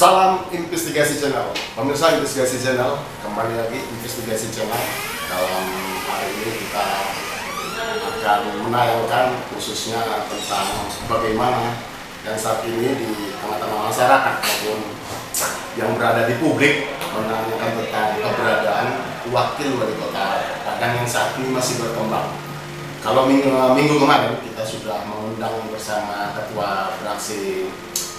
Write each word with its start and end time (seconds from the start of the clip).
Salam 0.00 0.48
Investigasi 0.48 1.20
Channel, 1.20 1.52
pemirsa 1.76 2.16
Investigasi 2.16 2.56
Channel, 2.56 3.04
kembali 3.20 3.52
lagi 3.52 3.84
Investigasi 3.84 4.48
Channel. 4.48 4.80
Dalam 5.28 5.68
hari 6.08 6.40
ini 6.40 6.50
kita 6.56 6.86
akan 8.08 8.40
menayangkan 8.64 9.36
khususnya 9.52 10.00
tentang 10.24 10.88
bagaimana 11.04 11.76
dan 12.24 12.32
saat 12.32 12.64
ini 12.64 12.96
di 12.96 13.28
tengah-tengah 13.44 13.92
masyarakat 13.92 14.34
maupun 14.40 14.80
yang 15.76 15.92
berada 15.92 16.24
di 16.32 16.40
publik 16.40 16.96
menanyakan 17.12 17.84
tentang 17.84 18.24
keberadaan 18.24 18.86
wakil 19.28 19.84
wali 19.84 19.94
kota 20.00 20.24
Padang 20.64 20.96
yang 20.96 21.04
saat 21.04 21.36
ini 21.36 21.52
masih 21.52 21.76
berkembang. 21.76 22.40
Kalau 23.04 23.28
minggu, 23.28 23.52
minggu 23.76 24.00
kemarin 24.00 24.32
kita 24.48 24.64
sudah 24.64 25.04
mengundang 25.04 25.60
bersama 25.68 26.32
ketua 26.32 26.96
fraksi 27.04 27.68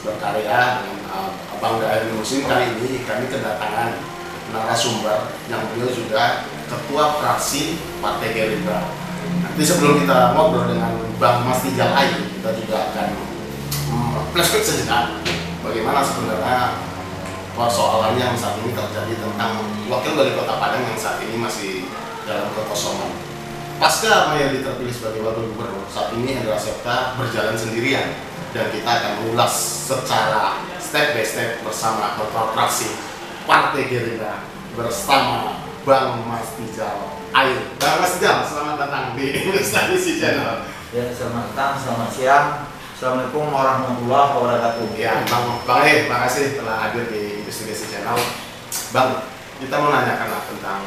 berkarya 0.01 0.81
dengan 0.81 0.97
uh, 1.13 1.31
Bang 1.61 1.77
Daerah 1.77 2.09
Muslim 2.17 2.49
kali 2.49 2.73
ini 2.77 3.05
kami 3.05 3.29
kedatangan 3.29 3.93
narasumber 4.51 5.31
yang 5.47 5.61
beliau 5.71 5.89
juga 5.93 6.49
ketua 6.67 7.21
fraksi 7.21 7.79
Partai 8.01 8.33
Gerindra. 8.33 8.89
Nanti 9.45 9.63
sebelum 9.63 10.01
kita 10.03 10.33
ngobrol 10.33 10.67
dengan 10.73 10.91
Bang 11.21 11.45
Mas 11.45 11.61
Tijal 11.61 11.93
Ayu, 11.93 12.25
kita 12.39 12.49
juga 12.57 12.75
akan 12.89 13.07
um, 13.93 14.17
flashback 14.33 14.65
sejenak 14.65 15.21
bagaimana 15.61 16.01
sebenarnya 16.01 16.81
persoalan 17.53 18.17
yang 18.17 18.33
saat 18.33 18.57
ini 18.63 18.73
terjadi 18.73 19.13
tentang 19.21 19.61
wakil 19.85 20.17
wali 20.17 20.33
kota 20.33 20.57
Padang 20.57 20.83
yang 20.87 20.97
saat 20.97 21.21
ini 21.21 21.37
masih 21.37 21.85
dalam 22.25 22.49
kekosongan. 22.57 23.11
Pasca 23.81 24.29
Mayadi 24.29 24.61
terpilih 24.61 24.93
sebagai 24.93 25.25
wakil 25.25 25.53
gubernur, 25.53 25.85
saat 25.89 26.13
ini 26.13 26.37
Hendra 26.37 26.57
Septa 26.57 27.17
berjalan 27.17 27.57
sendirian 27.57 28.13
dan 28.51 28.67
kita 28.67 28.89
akan 28.89 29.11
mengulas 29.23 29.53
secara 29.87 30.59
step 30.75 31.15
by 31.15 31.23
step 31.23 31.63
bersama 31.63 32.19
fraksi 32.51 32.91
Partai 33.47 33.87
Gerindra 33.87 34.43
bersama 34.75 35.63
Bang 35.87 36.27
Mas 36.27 36.59
Tijal 36.59 37.15
Air. 37.31 37.57
Bang 37.79 38.03
Mas 38.03 38.19
Tijal, 38.19 38.43
selamat 38.43 38.75
datang 38.75 39.05
di 39.15 39.31
Investigasi 39.31 40.19
Channel. 40.19 40.67
Ya, 40.91 41.07
selamat 41.15 41.55
datang, 41.55 41.73
selamat 41.79 42.09
siang. 42.11 42.47
Assalamualaikum 42.91 43.49
warahmatullahi 43.49 44.29
wabarakatuh. 44.35 44.85
Ya, 44.99 45.23
Bang, 45.25 45.63
Bang 45.63 45.81
Eh, 45.87 46.05
terima 46.05 46.27
kasih 46.27 46.59
telah 46.59 46.75
hadir 46.85 47.07
di 47.07 47.41
Investigasi 47.41 47.87
Channel. 47.87 48.19
Bang, 48.91 49.25
kita 49.63 49.75
mau 49.79 49.89
nanyakan 49.95 50.27
lah 50.27 50.43
tentang 50.45 50.79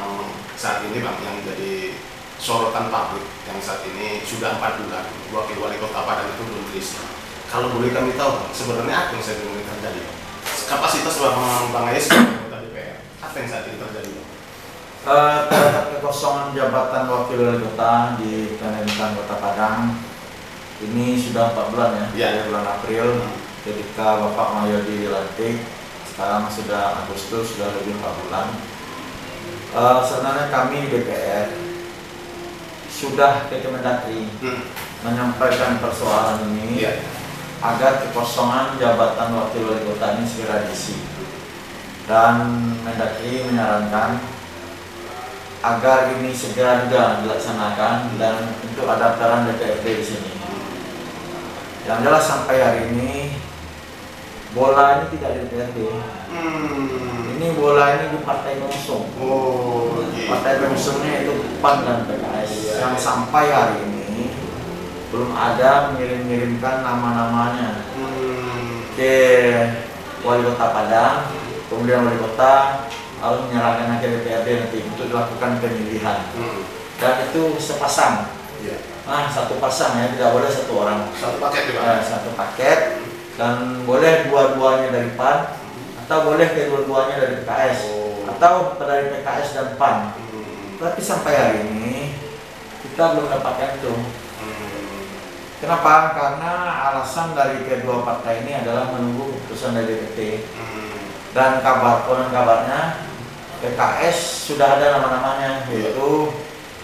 saat 0.53 0.85
ini 0.85 1.01
Bang 1.01 1.17
yang 1.25 1.41
jadi 1.43 1.97
sorotan 2.37 2.93
publik 2.93 3.25
yang 3.49 3.57
saat 3.57 3.81
ini 3.89 4.21
sudah 4.21 4.61
empat 4.61 4.77
bulan 4.85 5.05
wakil 5.33 5.57
wali 5.65 5.81
kota 5.81 6.05
Padang 6.05 6.29
itu 6.29 6.43
belum 6.45 6.63
terisi. 6.71 7.24
Kalau 7.55 7.71
boleh 7.71 7.95
kami 7.95 8.19
tahu, 8.19 8.51
sebenarnya 8.51 9.07
apa 9.07 9.15
yang 9.15 9.23
saat 9.23 9.39
ini 9.39 9.63
terjadi? 9.63 10.03
Kapasitas 10.67 11.15
Bang 11.23 11.71
Bang 11.71 11.87
Ayes 11.87 12.11
anggota 12.11 12.59
DPR, 12.67 12.99
apa 13.23 13.35
yang 13.39 13.47
saat 13.47 13.63
ini 13.71 13.79
terjadi? 13.79 14.11
Eh, 15.07 15.37
terhadap 15.47 15.85
kekosongan 15.95 16.51
jabatan 16.51 17.07
wakil 17.07 17.39
wali 17.39 17.63
kota 17.63 18.19
di 18.19 18.59
pemerintahan 18.59 19.15
Kota 19.15 19.35
Padang 19.39 19.95
ini 20.83 21.15
sudah 21.15 21.55
empat 21.55 21.71
bulan 21.71 21.91
ya, 21.95 22.05
Iya. 22.11 22.27
dari 22.27 22.43
bulan 22.51 22.65
April 22.67 23.07
ketika 23.63 24.07
Bapak 24.19 24.47
Mahyadi 24.51 25.07
dilantik. 25.07 25.55
Sekarang 26.11 26.51
sudah 26.51 27.07
Agustus, 27.07 27.55
sudah 27.55 27.71
lebih 27.71 27.95
empat 27.95 28.13
bulan. 28.19 28.47
Eh, 29.71 29.99
sebenarnya 30.03 30.51
kami 30.51 30.75
di 30.83 30.87
DPR 30.91 31.55
sudah 32.91 33.47
ke 33.47 33.63
Kemendagri 33.63 34.27
Hmm. 34.43 34.59
menyampaikan 35.07 35.79
persoalan 35.79 36.51
ini 36.51 36.83
Iya. 36.83 37.14
Agar 37.65 38.05
kekosongan 38.05 38.77
jabatan 38.77 39.33
wakil 39.33 39.73
wali 39.73 39.81
kota 39.89 40.17
ini 40.17 40.25
segera 40.29 40.65
diisi 40.69 41.01
dan 42.05 42.45
Mendagri 42.85 43.49
menyarankan 43.49 44.21
agar 45.65 46.13
ini 46.13 46.29
segera 46.29 46.85
juga 46.85 47.25
dilaksanakan 47.25 48.21
dan 48.21 48.53
untuk 48.61 48.85
ada 48.85 49.17
peran 49.17 49.49
DPRD 49.49 49.85
di 49.97 50.05
sini. 50.05 50.31
Yang 51.89 51.99
jelas 52.05 52.23
sampai 52.29 52.61
hari 52.61 52.81
ini 52.93 53.33
bola 54.53 55.01
ini 55.01 55.05
tidak 55.17 55.29
di 55.33 55.39
DPRD. 55.49 55.77
Hmm. 56.29 57.33
Ini 57.35 57.47
bola 57.57 57.97
ini 57.97 58.05
di 58.13 58.19
partai 58.21 58.61
pengusung. 58.61 59.09
Oh. 59.17 60.05
Partai 60.29 60.61
pengusungnya 60.61 61.25
itu 61.25 61.33
PAN 61.57 61.81
dan 61.81 62.05
PKS 62.05 62.51
Iya. 62.53 62.73
yang 62.85 62.95
sampai 62.97 63.49
hari 63.49 63.77
ini 63.89 63.94
belum 65.15 65.31
ada 65.31 65.95
mengirim-ngirimkan 65.95 66.83
nama-namanya 66.83 67.87
Hmm. 67.95 68.83
ke 68.99 69.15
wali 70.27 70.43
kota 70.43 70.75
Padang, 70.75 71.31
kemudian 71.71 72.03
wali 72.03 72.19
kota 72.19 72.83
harus 73.23 73.47
menyerahkan 73.47 74.03
ke 74.03 74.11
DPRD 74.11 74.47
nanti 74.59 74.77
untuk 74.83 75.07
dilakukan 75.07 75.63
pemilihan. 75.63 76.19
Hmm. 76.35 76.67
Dan 76.99 77.31
itu 77.31 77.55
sepasang, 77.55 78.27
Iya. 78.59 78.75
ah 79.07 79.31
satu 79.31 79.55
pasang 79.55 79.95
ya, 80.03 80.11
tidak 80.11 80.35
boleh 80.35 80.51
satu 80.51 80.83
orang. 80.83 81.07
Satu 81.15 81.39
paket 81.39 81.63
Bang? 81.79 81.95
Eh, 81.95 81.99
satu 82.03 82.29
paket 82.35 82.79
dan 83.39 83.87
boleh 83.87 84.27
dua-duanya 84.27 84.91
dari 84.91 85.15
PAN 85.15 85.55
atau 86.03 86.17
boleh 86.27 86.47
kedua-duanya 86.51 87.15
dari 87.23 87.35
PKS 87.39 87.79
Oh. 87.87 88.27
atau 88.35 88.75
dari 88.83 89.15
PKS 89.15 89.47
dan 89.55 89.67
PAN. 89.79 90.11
Hmm. 90.11 90.75
Tapi 90.75 90.99
sampai 90.99 91.33
hari 91.39 91.59
ini 91.71 92.11
kita 92.83 93.15
belum 93.15 93.31
dapatkan 93.31 93.79
itu. 93.79 93.95
Kenapa? 95.65 96.13
Karena 96.13 96.53
alasan 96.93 97.33
dari 97.33 97.65
kedua 97.65 98.05
partai 98.05 98.45
ini 98.45 98.53
adalah 98.53 98.93
menunggu 98.93 99.33
keputusan 99.33 99.73
dari 99.73 99.97
DPT. 99.97 100.45
Hmm. 100.53 100.93
dan 101.33 101.59
kabar 101.65 102.05
konon 102.05 102.29
kabarnya 102.29 103.01
PKS 103.59 104.45
sudah 104.45 104.77
ada 104.77 104.93
nama-namanya 104.95 105.65
yaitu 105.73 106.29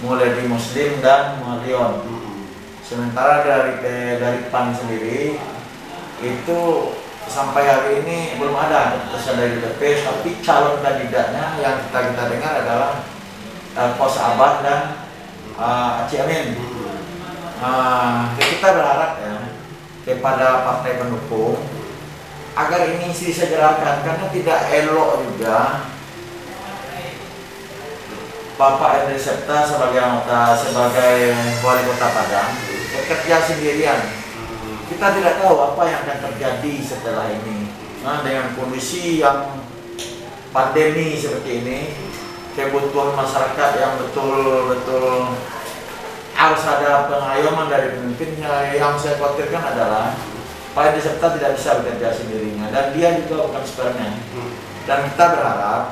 Muledi 0.02 0.50
Muslim 0.50 0.97
dan 0.97 1.38
Mualion. 1.46 2.02
Hmm. 2.09 2.50
Sementara 2.81 3.46
dari 3.46 3.78
dari 4.18 4.50
PAN 4.50 4.74
sendiri 4.74 5.38
itu 6.25 6.59
sampai 7.30 7.63
hari 7.69 8.02
ini 8.02 8.42
belum 8.42 8.58
ada 8.58 8.98
keputusan 8.98 9.38
dari 9.38 9.62
DP 9.62 9.81
tapi 10.02 10.30
calon 10.42 10.81
kandidatnya 10.81 11.53
yang 11.62 11.86
kita 11.86 12.00
kita 12.12 12.24
dengar 12.34 12.53
adalah 12.66 12.92
uh, 13.78 13.94
Kos 13.94 14.18
Abad 14.18 14.66
dan 14.66 14.81
uh, 15.53 16.02
Aci 16.02 16.18
Amin. 16.18 16.58
Hmm. 16.58 16.91
Nah, 17.61 18.33
kita 18.41 18.73
berharap 18.73 19.22
ya 19.22 19.38
kepada 20.01 20.66
partai 20.66 20.97
pendukung 20.97 21.61
agar 22.57 22.89
ini 22.89 23.13
disegerakan 23.13 24.01
karena 24.01 24.25
tidak 24.33 24.59
elok 24.81 25.22
juga 25.29 25.85
Bapak 28.57 29.05
Endri 29.05 29.21
Septa 29.21 29.61
sebagai 29.61 30.01
anggota 30.01 30.57
sebagai 30.57 31.38
wali 31.61 31.81
kota 31.85 32.07
Padang 32.09 32.51
bekerja 32.97 33.35
sendirian. 33.45 34.09
Kita 34.89 35.07
tidak 35.21 35.39
tahu 35.39 35.55
apa 35.61 35.81
yang 35.85 36.00
akan 36.03 36.17
terjadi 36.29 36.73
setelah 36.81 37.29
ini. 37.29 37.69
Nah, 38.01 38.25
dengan 38.25 38.57
kondisi 38.57 39.21
yang 39.21 39.61
pandemi 40.50 41.13
seperti 41.16 41.63
ini, 41.63 41.79
kebutuhan 42.57 43.16
masyarakat 43.16 43.69
yang 43.79 44.01
betul-betul 44.01 45.38
harus 46.41 46.63
ada 46.66 47.06
pengayoman 47.06 47.69
dari 47.69 47.94
pemimpinnya. 47.94 48.74
Yang 48.74 49.06
saya 49.06 49.16
khawatirkan 49.22 49.62
adalah 49.62 50.18
Pak 50.72 50.96
Edi 50.96 51.02
Septa 51.03 51.35
tidak 51.35 51.59
bisa 51.59 51.84
bekerja 51.84 52.09
sendirinya 52.16 52.72
dan 52.72 52.96
dia 52.96 53.19
juga 53.22 53.46
bukan 53.52 53.63
superman. 53.68 54.13
Hmm. 54.34 54.51
Dan 54.88 54.97
kita 55.12 55.25
berharap 55.38 55.84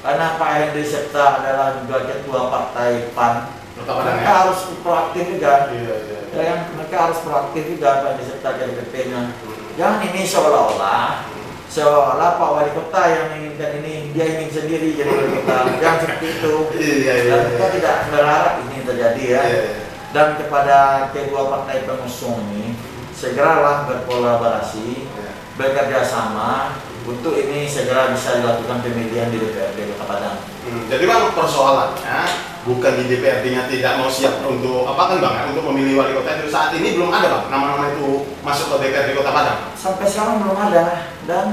karena 0.00 0.26
Pak 0.38 0.50
Edi 0.70 0.84
Septa 0.86 1.42
adalah 1.42 1.82
juga 1.82 2.06
ketua 2.06 2.40
partai 2.48 3.12
PAN, 3.12 3.34
mereka 3.82 4.30
ya? 4.30 4.38
harus 4.46 4.58
proaktif 4.80 5.24
juga. 5.36 5.74
Iya, 5.74 5.94
iya. 6.06 6.20
Ya, 6.32 6.42
kan? 6.48 6.58
mereka 6.78 6.96
harus 7.10 7.18
proaktif 7.26 7.62
juga 7.66 8.06
Pak 8.06 8.10
Edi 8.16 8.24
Septa 8.30 8.50
DPP-nya. 8.56 9.20
Hmm. 9.28 9.60
Jangan 9.74 10.00
ini 10.06 10.20
seolah-olah 10.22 11.32
seolah 11.72 12.36
Pak 12.36 12.50
Wali 12.52 12.70
Kota 12.76 13.02
yang 13.08 13.26
menginginkan 13.32 13.80
ini 13.80 14.12
dia 14.12 14.28
ingin 14.28 14.52
sendiri 14.52 14.92
jadi 14.92 15.08
wali 15.08 15.28
kota. 15.40 15.56
Jangan 15.80 15.98
seperti 16.04 16.26
itu. 16.36 16.54
Iya, 16.76 16.92
iya, 17.00 17.12
Dan 17.32 17.40
iya. 17.40 17.48
kita 17.56 17.66
tidak 17.80 17.96
berharap 18.12 18.54
ini 18.60 18.76
terjadi 18.84 19.24
ya. 19.24 19.42
Iya, 19.42 19.62
iya. 19.64 19.81
Dan 20.12 20.36
kepada 20.36 21.08
kedua 21.08 21.48
partai 21.48 21.88
pengusung 21.88 22.36
ini 22.52 22.76
segeralah 23.16 23.88
berkolaborasi, 23.88 25.08
Iya. 25.08 25.30
bekerja 25.56 26.00
sama 26.00 26.76
untuk 27.02 27.32
ini 27.34 27.64
segera 27.64 28.12
bisa 28.12 28.38
dilakukan 28.38 28.80
pemilihan 28.80 29.32
di 29.32 29.40
DPRD 29.40 29.78
Kota 29.90 30.04
Padang. 30.04 30.36
Hmm, 30.62 30.84
Jadi 30.86 31.04
bang 31.04 31.32
persoalannya 31.32 32.18
bukan 32.62 32.92
di 32.94 33.04
DPRD-nya 33.08 33.66
tidak 33.66 33.92
mau 33.98 34.06
siap 34.06 34.38
untuk 34.42 34.84
apa 34.84 35.02
kan 35.10 35.18
bang 35.18 35.34
ya, 35.34 35.42
untuk 35.50 35.64
memilih 35.72 35.98
wali 35.98 36.12
kota 36.12 36.38
itu 36.38 36.46
saat 36.46 36.70
ini 36.72 36.94
belum 36.94 37.10
ada 37.10 37.26
bang 37.26 37.44
nama-nama 37.50 37.90
itu 37.90 38.08
masuk 38.40 38.66
ke 38.68 38.86
DPRD 38.86 39.16
Kota 39.16 39.32
Padang. 39.32 39.58
Sampai 39.74 40.06
sekarang 40.06 40.44
belum 40.44 40.56
ada 40.56 40.84
dan 41.24 41.46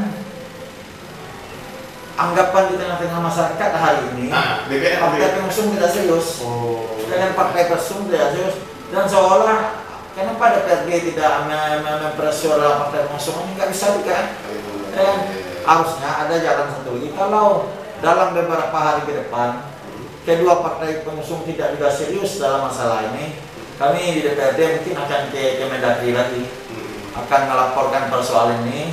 anggapan 2.13 2.63
di 2.67 2.75
tengah-tengah 2.75 3.19
masyarakat 3.23 3.71
hari 3.73 4.01
ini 4.13 4.25
Nah 4.27 4.67
DPRD. 4.67 4.99
partai 4.99 5.29
pengusung 5.39 5.71
tidak 5.73 5.89
serius. 5.89 6.43
Oh. 6.43 6.88
Dengan 7.09 7.31
partai 7.33 7.67
pengusung 7.67 8.07
tidak 8.07 8.31
serius 8.31 8.55
dan 8.89 9.05
seolah 9.05 9.59
kenapa 10.13 10.43
DPRD 10.55 10.89
tidak 11.09 11.33
me- 11.45 11.81
me- 11.81 11.99
mempersuara 12.05 12.79
partai 12.79 13.05
pengusung 13.05 13.37
ini 13.43 13.51
nggak 13.55 13.69
bisa 13.69 13.87
juga 13.95 14.17
Iya, 14.89 14.97
Eh, 14.99 15.05
iya, 15.05 15.15
harusnya 15.63 16.09
ada 16.17 16.35
jalan 16.35 16.67
satu 16.71 16.97
lagi 16.97 17.09
kalau 17.13 17.69
dalam 17.99 18.33
beberapa 18.33 18.73
hari 18.73 19.05
ke 19.05 19.13
depan 19.15 19.69
kedua 20.23 20.59
partai 20.59 21.01
pengusung 21.01 21.45
tidak 21.45 21.77
juga 21.77 21.87
serius 21.89 22.37
dalam 22.37 22.65
masalah 22.65 23.05
ini 23.09 23.37
kami 23.77 24.17
di 24.17 24.21
DPRD 24.21 24.59
mungkin 24.75 24.95
akan 24.97 25.21
ke 25.29 25.55
Kemendagri 25.55 26.11
lagi. 26.11 26.43
Akan 27.09 27.47
melaporkan 27.47 28.11
persoalan 28.11 28.67
ini 28.67 28.91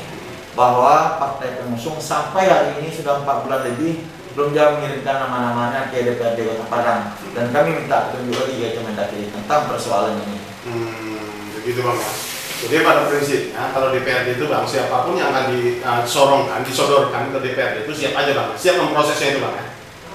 bahwa 0.54 1.18
partai 1.18 1.58
pengusung 1.58 1.98
sampai 1.98 2.46
hari 2.46 2.70
ini 2.78 2.88
sudah 2.88 3.18
empat 3.18 3.42
bulan 3.42 3.66
lebih 3.66 4.06
belum 4.36 4.52
dia 4.52 4.76
mengirimkan 4.76 5.16
nama-namanya 5.16 5.88
ke 5.88 6.04
DPRD 6.04 6.44
Kota 6.44 6.68
Padang 6.68 7.16
dan 7.32 7.48
kami 7.56 7.72
minta 7.72 8.12
petunjuk 8.12 8.36
lagi 8.36 8.54
ke 8.60 8.68
Kemendagri 8.76 9.32
tentang 9.32 9.64
persoalan 9.64 10.20
ini. 10.20 10.38
Hmm, 10.68 11.56
begitu 11.56 11.80
bang 11.80 11.96
ya. 11.96 12.12
Jadi 12.56 12.74
pada 12.84 13.08
prinsipnya 13.08 13.62
kalau 13.72 13.88
DPRD 13.96 14.36
itu 14.36 14.44
bang 14.44 14.64
siapa 14.68 15.08
pun 15.08 15.16
yang 15.16 15.32
akan 15.32 15.56
disorongkan, 15.56 16.60
disodorkan 16.68 17.32
ke 17.32 17.38
DPRD 17.48 17.88
itu 17.88 17.92
siap 17.96 18.12
aja 18.12 18.32
bang, 18.36 18.48
siap 18.60 18.76
memprosesnya 18.76 19.28
itu 19.32 19.40
bang 19.40 19.54
ya. 19.56 19.66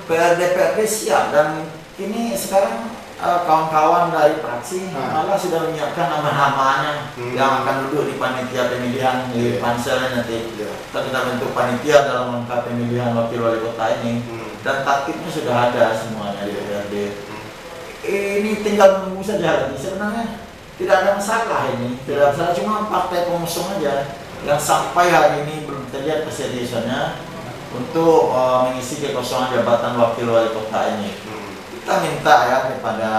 PRD 0.05 0.39
DPRD 0.53 0.79
siap 0.85 1.33
dan 1.33 1.65
ini 1.97 2.37
sekarang 2.37 2.93
eh, 3.21 3.39
kawan-kawan 3.45 4.09
dari 4.09 4.41
fraksi 4.41 4.89
Hmm. 4.89 5.13
malah 5.13 5.37
sudah 5.37 5.69
menyiapkan 5.69 6.09
nama-namanya 6.09 7.13
Hmm. 7.13 7.37
yang 7.37 7.61
akan 7.61 7.75
duduk 7.85 8.09
di 8.09 8.15
panitia 8.17 8.67
pemilihan 8.67 9.29
di 9.29 9.55
Iya. 9.55 9.61
pansel 9.61 10.01
nanti 10.01 10.57
Iya. 10.57 10.69
kita 10.89 11.19
bentuk 11.21 11.53
panitia 11.53 11.97
dalam 12.03 12.33
rangka 12.33 12.65
pemilihan 12.65 13.13
wakil 13.13 13.39
wali 13.39 13.61
kota 13.61 13.85
ini 14.01 14.25
Hmm. 14.25 14.49
dan 14.65 14.81
tatipnya 14.81 15.29
sudah 15.29 15.55
ada 15.69 15.93
semuanya 15.93 16.41
di 16.43 16.51
DPRD 16.51 16.95
Hmm. 17.29 17.41
ini 18.01 18.51
tinggal 18.59 18.89
menunggu 19.05 19.21
saja 19.21 19.69
lagi 19.69 19.77
sebenarnya 19.77 20.25
tidak 20.75 20.95
ada 21.05 21.11
masalah 21.13 21.61
ini 21.77 22.01
tidak 22.01 22.17
ada 22.19 22.29
masalah 22.33 22.53
cuma 22.57 22.89
partai 22.89 23.29
pengusung 23.29 23.69
aja 23.77 24.17
yang 24.41 24.57
sampai 24.57 25.13
hari 25.13 25.45
ini 25.45 25.69
belum 25.69 25.85
terlihat 25.93 26.25
keseriusannya 26.25 27.29
untuk 27.71 28.33
eh, 28.33 28.57
mengisi 28.65 28.99
kekosongan 28.99 29.53
jabatan 29.53 29.93
wakil 29.95 30.27
wali 30.27 30.49
kota 30.49 30.97
ini 30.97 31.11
Hmm. 31.21 31.30
Kita 31.81 31.97
minta 31.97 32.35
ya 32.45 32.57
kepada 32.69 33.11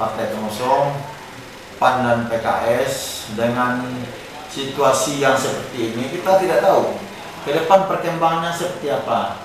partai 0.00 0.32
pengusung 0.32 0.96
PAN 1.76 2.00
dan 2.00 2.18
PKS 2.32 2.92
dengan 3.36 3.84
situasi 4.48 5.20
yang 5.20 5.36
seperti 5.36 5.92
ini 5.92 6.08
kita 6.08 6.40
tidak 6.40 6.64
tahu 6.64 6.96
ke 7.44 7.52
depan 7.52 7.84
perkembangannya 7.84 8.56
seperti 8.56 8.88
apa 8.88 9.44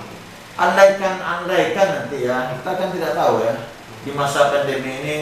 andaikan 0.56 1.20
andaikan 1.20 1.88
nanti 2.00 2.24
ya 2.24 2.56
kita 2.56 2.72
kan 2.80 2.90
tidak 2.96 3.12
tahu 3.12 3.44
ya 3.44 3.68
di 4.08 4.16
masa 4.16 4.48
pandemi 4.56 5.04
ini 5.04 5.16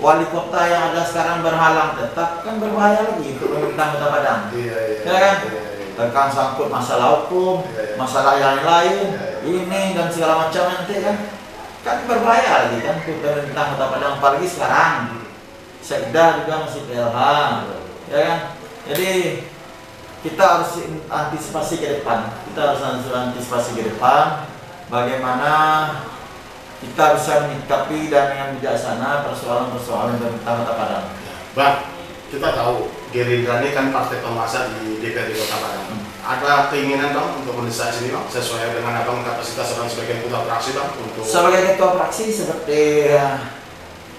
wali 0.00 0.24
kota 0.32 0.64
yang 0.64 0.96
ada 0.96 1.04
sekarang 1.04 1.44
berhalang 1.44 2.00
tetap 2.00 2.40
kan 2.48 2.56
berbahaya 2.56 3.12
lagi 3.12 3.36
untuk 3.36 3.52
pemerintah 3.52 3.92
kota 3.92 4.06
Padang 4.08 4.40
Iya, 4.56 4.76
iya. 4.88 5.00
Ya 5.04 5.16
kan? 5.20 5.34
Iya, 5.44 5.52
iya. 5.52 5.84
tekan 5.96 6.28
sangkut 6.28 6.68
masalah 6.72 7.24
hukum, 7.24 7.64
Iya, 7.64 7.92
iya. 7.92 7.94
masalah 7.96 8.34
yang 8.40 8.60
lain, 8.64 9.04
Iya, 9.12 9.24
iya. 9.44 9.48
ini 9.48 9.82
dan 9.92 10.08
segala 10.08 10.48
macam 10.48 10.64
nanti 10.68 10.94
kan 11.04 11.35
kan 11.86 12.02
berbahaya 12.10 12.66
lagi 12.66 12.82
kan 12.82 12.98
pemerintah 13.06 13.64
Kota 13.70 13.86
Padang 13.94 14.18
apalagi 14.18 14.46
sekarang 14.50 14.94
Hmm. 15.06 15.22
Sekda 15.86 16.42
juga 16.42 16.66
masih 16.66 16.82
PLH, 16.90 17.18
ya 18.10 18.18
kan? 18.18 18.38
Jadi 18.90 19.10
kita 20.26 20.42
harus 20.42 20.82
antisipasi 21.06 21.78
ke 21.78 22.02
depan, 22.02 22.26
kita 22.50 22.74
harus 22.74 22.82
antisipasi 23.06 23.78
ke 23.78 23.94
depan 23.94 24.50
bagaimana 24.90 25.54
kita 26.82 27.14
bisa 27.14 27.46
menyikapi 27.46 28.10
dan 28.10 28.34
dengan 28.34 28.48
bijaksana 28.58 29.30
persoalan-persoalan 29.30 30.18
pemerintah 30.18 30.54
Kota 30.58 30.74
Padang. 30.74 31.06
Bang, 31.54 31.76
kita 32.34 32.50
tahu 32.50 32.90
Gerindra 33.14 33.62
ini 33.62 33.70
kan 33.70 33.94
partai 33.94 34.18
penguasa 34.18 34.74
di 34.74 34.98
DPRD 34.98 35.38
Kota 35.38 35.56
Padang. 35.62 36.05
Ada 36.26 36.74
keinginan 36.74 37.14
bang 37.14 37.28
untuk 37.38 37.54
mendesak 37.54 37.94
sini 37.94 38.10
bang, 38.10 38.26
sesuai 38.26 38.74
dengan 38.74 38.98
abang 38.98 39.22
kapasitas 39.22 39.78
abang 39.78 39.86
sebagai 39.86 40.26
ketua 40.26 40.42
fraksi 40.42 40.74
bang 40.74 40.90
untuk 40.98 41.22
Sebagai 41.22 41.62
ketua 41.70 41.94
fraksi 41.94 42.24
seperti 42.34 43.14
ya, 43.14 43.46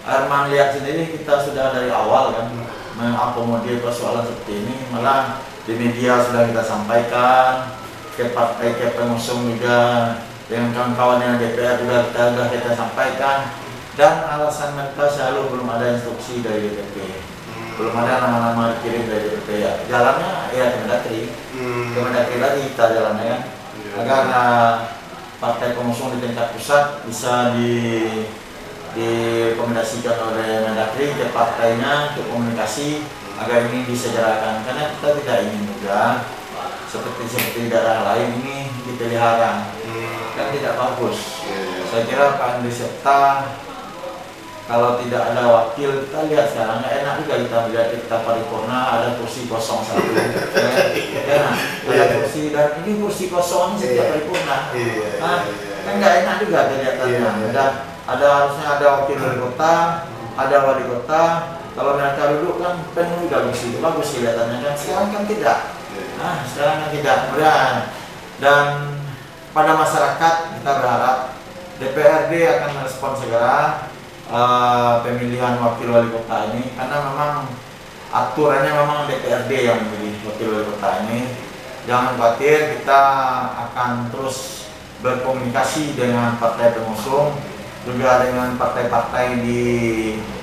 Arman 0.07 0.47
lihat 0.47 0.71
sendiri 0.71 1.11
kita 1.11 1.35
sudah 1.43 1.75
dari 1.75 1.91
awal 1.91 2.31
kan 2.31 2.47
mengakomodir 2.95 3.83
persoalan 3.83 4.23
seperti 4.23 4.63
ini. 4.63 4.75
Malah 4.95 5.43
di 5.67 5.75
media 5.75 6.23
sudah 6.23 6.47
kita 6.47 6.63
sampaikan 6.63 7.75
ke 8.15 8.31
partai 8.31 8.79
ke 8.79 8.95
pengusung 8.95 9.43
juga 9.51 10.15
dengan 10.47 10.71
kawan-kawan 10.71 11.19
yang 11.19 11.35
DPR 11.35 11.75
juga 11.83 12.07
kita 12.07 12.23
sudah 12.31 12.47
kita 12.55 12.71
sampaikan. 12.71 13.51
Dan 13.99 14.23
alasan 14.23 14.79
mereka 14.79 15.11
selalu 15.11 15.51
belum 15.51 15.67
ada 15.75 15.99
instruksi 15.99 16.39
dari 16.39 16.71
DPP 16.71 17.27
belum 17.77 17.93
ada 17.93 18.25
nama-nama 18.25 18.73
dikirim 18.73 19.05
dari 19.05 19.29
DPP 19.29 19.49
ya 19.61 19.71
jalannya 19.85 20.49
ya 20.49 20.65
Kemendagri 20.73 21.29
Hmm. 21.57 22.13
Lagi 22.37 22.61
kita 22.69 22.85
jalannya 22.93 23.35
Iya. 23.77 23.91
agar 23.97 24.21
uh, 24.29 24.73
partai 25.37 25.73
pengusung 25.73 26.13
di 26.13 26.21
tingkat 26.21 26.53
pusat 26.53 27.01
bisa 27.05 27.53
di 27.53 27.73
direkomendasikan 28.93 30.17
oleh 30.17 30.65
Mendagri 30.65 31.13
ke 31.13 31.29
partainya 31.29 32.13
untuk 32.13 32.25
komunikasi 32.29 33.05
agar 33.37 33.69
ini 33.69 33.85
disegerakan 33.85 34.65
karena 34.65 34.97
kita 34.97 35.07
tidak 35.21 35.37
ingin 35.45 35.63
juga 35.69 36.25
seperti 36.89 37.23
seperti 37.29 37.69
daerah 37.69 38.01
lain 38.07 38.41
ini 38.41 38.57
dipelihara 38.83 39.69
Hmm. 39.77 40.17
kan 40.33 40.49
tidak 40.49 40.73
bagus 40.73 41.45
Iya, 41.45 41.57
iya. 41.61 41.81
saya 41.85 42.03
kira 42.05 42.25
Pak 42.37 42.49
Andri 42.57 42.73
Septa 42.73 43.21
kalau 44.67 44.99
tidak 44.99 45.31
ada 45.31 45.43
wakil 45.47 46.03
kita 46.03 46.19
lihat 46.27 46.45
sekarang 46.51 46.83
nggak 46.83 46.95
enak 46.99 47.13
juga 47.23 47.33
kita 47.39 47.57
melihat 47.67 47.87
kita 47.95 48.15
paripurna 48.27 48.79
ada 48.99 49.07
kursi 49.15 49.47
kosong 49.47 49.79
satu 49.79 50.11
ya, 50.11 51.39
ya, 51.39 51.47
ada 51.87 52.05
kursi 52.19 52.51
dan 52.51 52.83
ini 52.83 52.99
kursi 52.99 53.31
kosong 53.31 53.79
ini 53.79 53.79
setiap 53.79 53.95
Iya. 53.95 54.11
paripurna 54.11 54.57
Iya, 54.75 55.07
Nah, 55.23 55.35
iya, 55.47 55.75
kan 55.87 55.93
iya. 55.95 55.99
nggak 56.03 56.13
enak 56.19 56.35
juga 56.43 56.59
kelihatannya. 56.67 57.15
Iya, 57.15 57.29
iya. 57.31 57.47
Ada 57.47 57.65
ada 58.07 58.25
harusnya 58.27 58.65
ada 58.75 58.85
wakil 58.99 59.17
wali 59.19 59.37
kota, 59.39 59.73
ada 60.35 60.57
wali 60.67 60.83
kota. 60.83 61.23
Kalau 61.77 61.91
mereka 61.93 62.21
duduk 62.35 62.55
kan 62.59 62.75
penuh 62.91 63.17
juga 63.23 63.37
kursi 63.47 63.65
itu 63.71 63.79
bagus 63.79 64.11
kelihatannya 64.19 64.57
kan. 64.67 64.75
Sekarang 64.75 65.07
kan 65.15 65.23
tidak. 65.23 65.59
Iya. 65.95 66.03
Nah, 66.19 66.35
sekarang 66.43 66.75
kan 66.83 66.89
tidak. 66.91 67.17
Kemudian 67.23 67.73
dan 68.43 68.65
pada 69.55 69.71
masyarakat 69.79 70.33
kita 70.59 70.71
berharap 70.75 71.17
DPRD 71.79 72.31
akan 72.51 72.69
merespon 72.75 73.13
segera 73.15 73.87
eh, 74.27 74.93
pemilihan 75.03 75.59
wakil 75.59 75.87
wali 75.91 76.09
kota 76.11 76.51
ini 76.51 76.75
karena 76.75 76.97
memang 77.03 77.33
aturannya 78.07 78.71
memang 78.71 78.99
DPRD 79.07 79.51
yang 79.67 79.79
memilih 79.87 80.19
wakil 80.27 80.47
wali 80.51 80.65
kota 80.75 80.89
ini. 81.07 81.19
Jangan 81.87 82.19
khawatir 82.19 82.83
kita 82.83 83.03
akan 83.55 84.11
terus 84.11 84.67
berkomunikasi 84.99 85.95
dengan 85.95 86.35
partai 86.35 86.75
pengusung 86.75 87.37
juga 87.87 88.27
dengan 88.27 88.59
partai-partai 88.59 89.39
di 89.39 89.63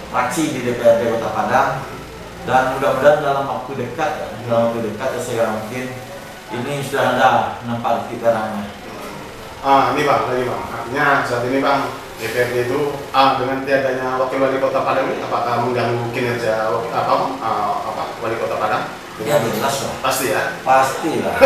fraksi 0.08 0.56
di 0.56 0.60
DPRD 0.64 1.12
Kota 1.12 1.28
Padang 1.36 1.70
dan 2.48 2.76
mudah-mudahan 2.76 3.20
dalam 3.20 3.44
waktu 3.44 3.72
dekat 3.76 4.10
dalam 4.48 4.72
waktu 4.72 4.80
dekat 4.88 5.08
ya 5.16 5.20
segera 5.20 5.48
mungkin 5.52 5.84
ini 6.54 6.72
sudah 6.86 7.18
ada 7.18 7.30
nampak 7.66 8.06
titik 8.06 8.22
terangnya. 8.22 8.64
Ah, 9.64 9.96
ini 9.96 10.04
bang, 10.04 10.22
lagi 10.28 10.44
bang. 10.44 10.64
Artinya 10.70 11.06
saat 11.24 11.42
ini 11.48 11.58
bang, 11.64 11.80
DPRD 12.14 12.70
itu 12.70 12.80
ah, 13.10 13.36
dengan 13.36 13.66
tiadanya 13.66 14.16
wakil 14.22 14.38
wali 14.38 14.62
kota 14.62 14.86
Padang 14.86 15.10
ini 15.10 15.18
apakah 15.18 15.66
mengganggu 15.66 16.14
kinerja 16.14 16.70
apa 16.70 17.10
Bang? 17.10 17.34
Ah, 17.42 17.82
apa 17.90 18.02
wali 18.22 18.36
kota 18.38 18.56
Padang? 18.56 18.84
Ya 19.22 19.38
jelas 19.38 19.86
lah, 19.86 19.94
Pasti 20.02 20.34
ya. 20.34 20.42
pasti 20.66 21.22
lah. 21.22 21.38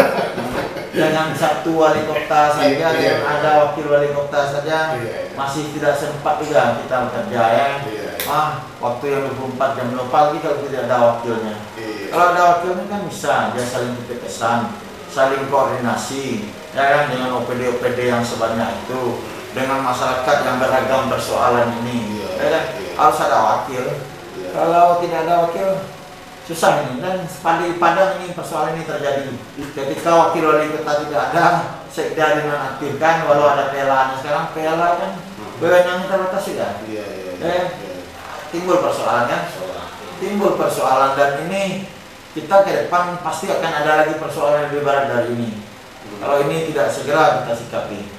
Dengan 0.98 1.36
satu 1.36 1.76
wali 1.76 2.00
kota 2.08 2.48
saja, 2.48 2.64
Iya, 2.64 2.88
iya. 2.96 3.20
dengan 3.20 3.28
ada 3.28 3.50
wakil 3.68 3.92
wali 3.92 4.08
kota 4.08 4.40
saja, 4.48 4.96
Iya, 4.96 5.04
iya. 5.04 5.36
masih 5.36 5.68
tidak 5.76 5.92
sempat 6.00 6.40
juga 6.40 6.80
kita 6.80 6.96
bekerja 7.12 7.36
ya. 7.44 7.68
Iya, 7.84 7.92
iya. 7.92 8.12
Ah, 8.24 8.64
waktu 8.80 9.04
yang 9.12 9.22
24 9.36 9.76
jam 9.76 9.88
lupa 9.92 10.32
lagi 10.32 10.38
kalau 10.40 10.64
tidak 10.64 10.88
ada 10.88 10.96
wakilnya. 11.12 11.54
Iya. 11.76 12.08
Kalau 12.08 12.26
ada 12.32 12.42
wakilnya 12.56 12.84
kan 12.88 13.00
bisa 13.04 13.52
dia 13.52 13.64
saling 13.68 13.92
titip 14.00 14.18
pesan, 14.24 14.60
saling 15.12 15.44
koordinasi, 15.52 16.48
ya 16.72 16.82
kan 16.88 17.04
dengan 17.12 17.36
OPD-OPD 17.36 17.98
yang 18.08 18.24
sebanyak 18.24 18.80
itu, 18.88 19.00
dengan 19.56 19.80
masyarakat 19.84 20.36
yang 20.44 20.56
beragam 20.60 21.08
persoalan 21.08 21.72
ini, 21.82 22.20
Iya, 22.20 22.28
ya 22.36 22.48
iya. 22.48 22.60
harus 22.96 23.18
ada 23.24 23.38
wakil. 23.40 23.84
Iya. 24.36 24.48
Kalau 24.52 25.00
tidak 25.00 25.18
ada 25.26 25.34
wakil 25.48 25.68
susah 26.48 26.88
ini 26.88 27.04
dan 27.04 27.28
pada 27.44 27.64
Padang 27.76 28.10
ini 28.20 28.32
persoalan 28.32 28.76
ini 28.76 28.88
terjadi. 28.88 29.28
Ketika 29.76 30.10
wakil 30.16 30.42
wali 30.48 30.72
kota 30.72 30.92
tidak 31.04 31.22
ada, 31.32 31.46
sekda 31.92 32.40
dinonaktifkan 32.40 33.28
walau 33.28 33.52
ada 33.52 33.68
PLA. 33.68 34.00
Nah, 34.12 34.16
sekarang 34.16 34.44
PLA 34.56 34.88
kan 34.96 35.10
wewenangnya 35.60 36.06
terbatas 36.08 36.44
juga. 36.48 36.68
Iya, 36.88 37.04
iya, 37.04 37.32
Ya. 37.38 37.46
iya. 37.68 37.92
Timbul 38.48 38.80
persoalan 38.80 39.28
kan? 39.28 39.42
timbul 40.18 40.58
persoalan 40.58 41.14
dan 41.14 41.46
ini 41.46 41.86
kita 42.34 42.66
ke 42.66 42.70
depan 42.86 43.22
pasti 43.22 43.46
akan 43.46 43.72
ada 43.82 44.02
lagi 44.04 44.18
persoalan 44.18 44.66
yang 44.66 44.68
lebih 44.74 44.82
berat 44.82 45.06
dari 45.06 45.30
ini. 45.34 45.50
Kalau 46.18 46.42
ini 46.42 46.70
tidak 46.70 46.90
segera 46.90 47.42
kita 47.46 47.54
sikapi. 47.54 48.17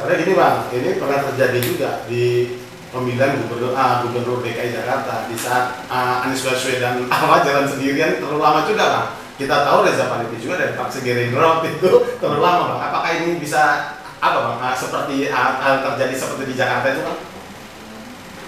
Karena 0.00 0.14
gini 0.16 0.32
bang, 0.32 0.56
ini 0.72 0.90
pernah 0.96 1.20
terjadi 1.28 1.58
juga 1.60 1.90
di 2.08 2.56
pemilihan 2.90 3.38
gubernur 3.44 3.72
ah, 3.76 4.02
gubernur 4.02 4.42
DKI 4.42 4.74
Jakarta 4.74 5.30
di 5.30 5.36
saat 5.38 5.86
ah, 5.86 6.26
Anies 6.26 6.42
Baswedan 6.42 7.06
awal 7.14 7.44
jalan 7.44 7.66
sendirian 7.68 8.18
terlalu 8.18 8.40
lama 8.42 8.60
juga 8.66 8.84
bang. 8.88 9.08
kita 9.40 9.56
tahu 9.64 9.88
Reza 9.88 10.04
Panipi 10.04 10.36
juga 10.36 10.60
dari 10.60 10.76
fraksi 10.76 11.00
Gerindra 11.00 11.64
itu 11.64 11.90
terlalu 12.20 12.40
lama 12.42 12.62
bang. 12.74 12.80
Apakah 12.90 13.10
ini 13.20 13.38
bisa 13.38 13.94
apa 14.18 14.38
bang? 14.40 14.58
Ah, 14.58 14.74
seperti 14.74 15.30
hal 15.30 15.76
terjadi 15.84 16.14
seperti 16.16 16.42
di 16.50 16.54
Jakarta 16.56 16.88
itu 16.90 17.02
kan? 17.04 17.18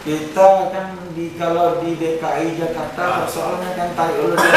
kita 0.02 0.74
kan 0.74 0.98
di 1.14 1.38
kalau 1.38 1.78
di 1.78 1.94
DKI 1.94 2.58
Jakarta 2.58 3.02
Ah. 3.06 3.16
persoalannya 3.22 3.70
kan 3.78 3.88
tarik 3.94 4.16
ulur. 4.18 4.34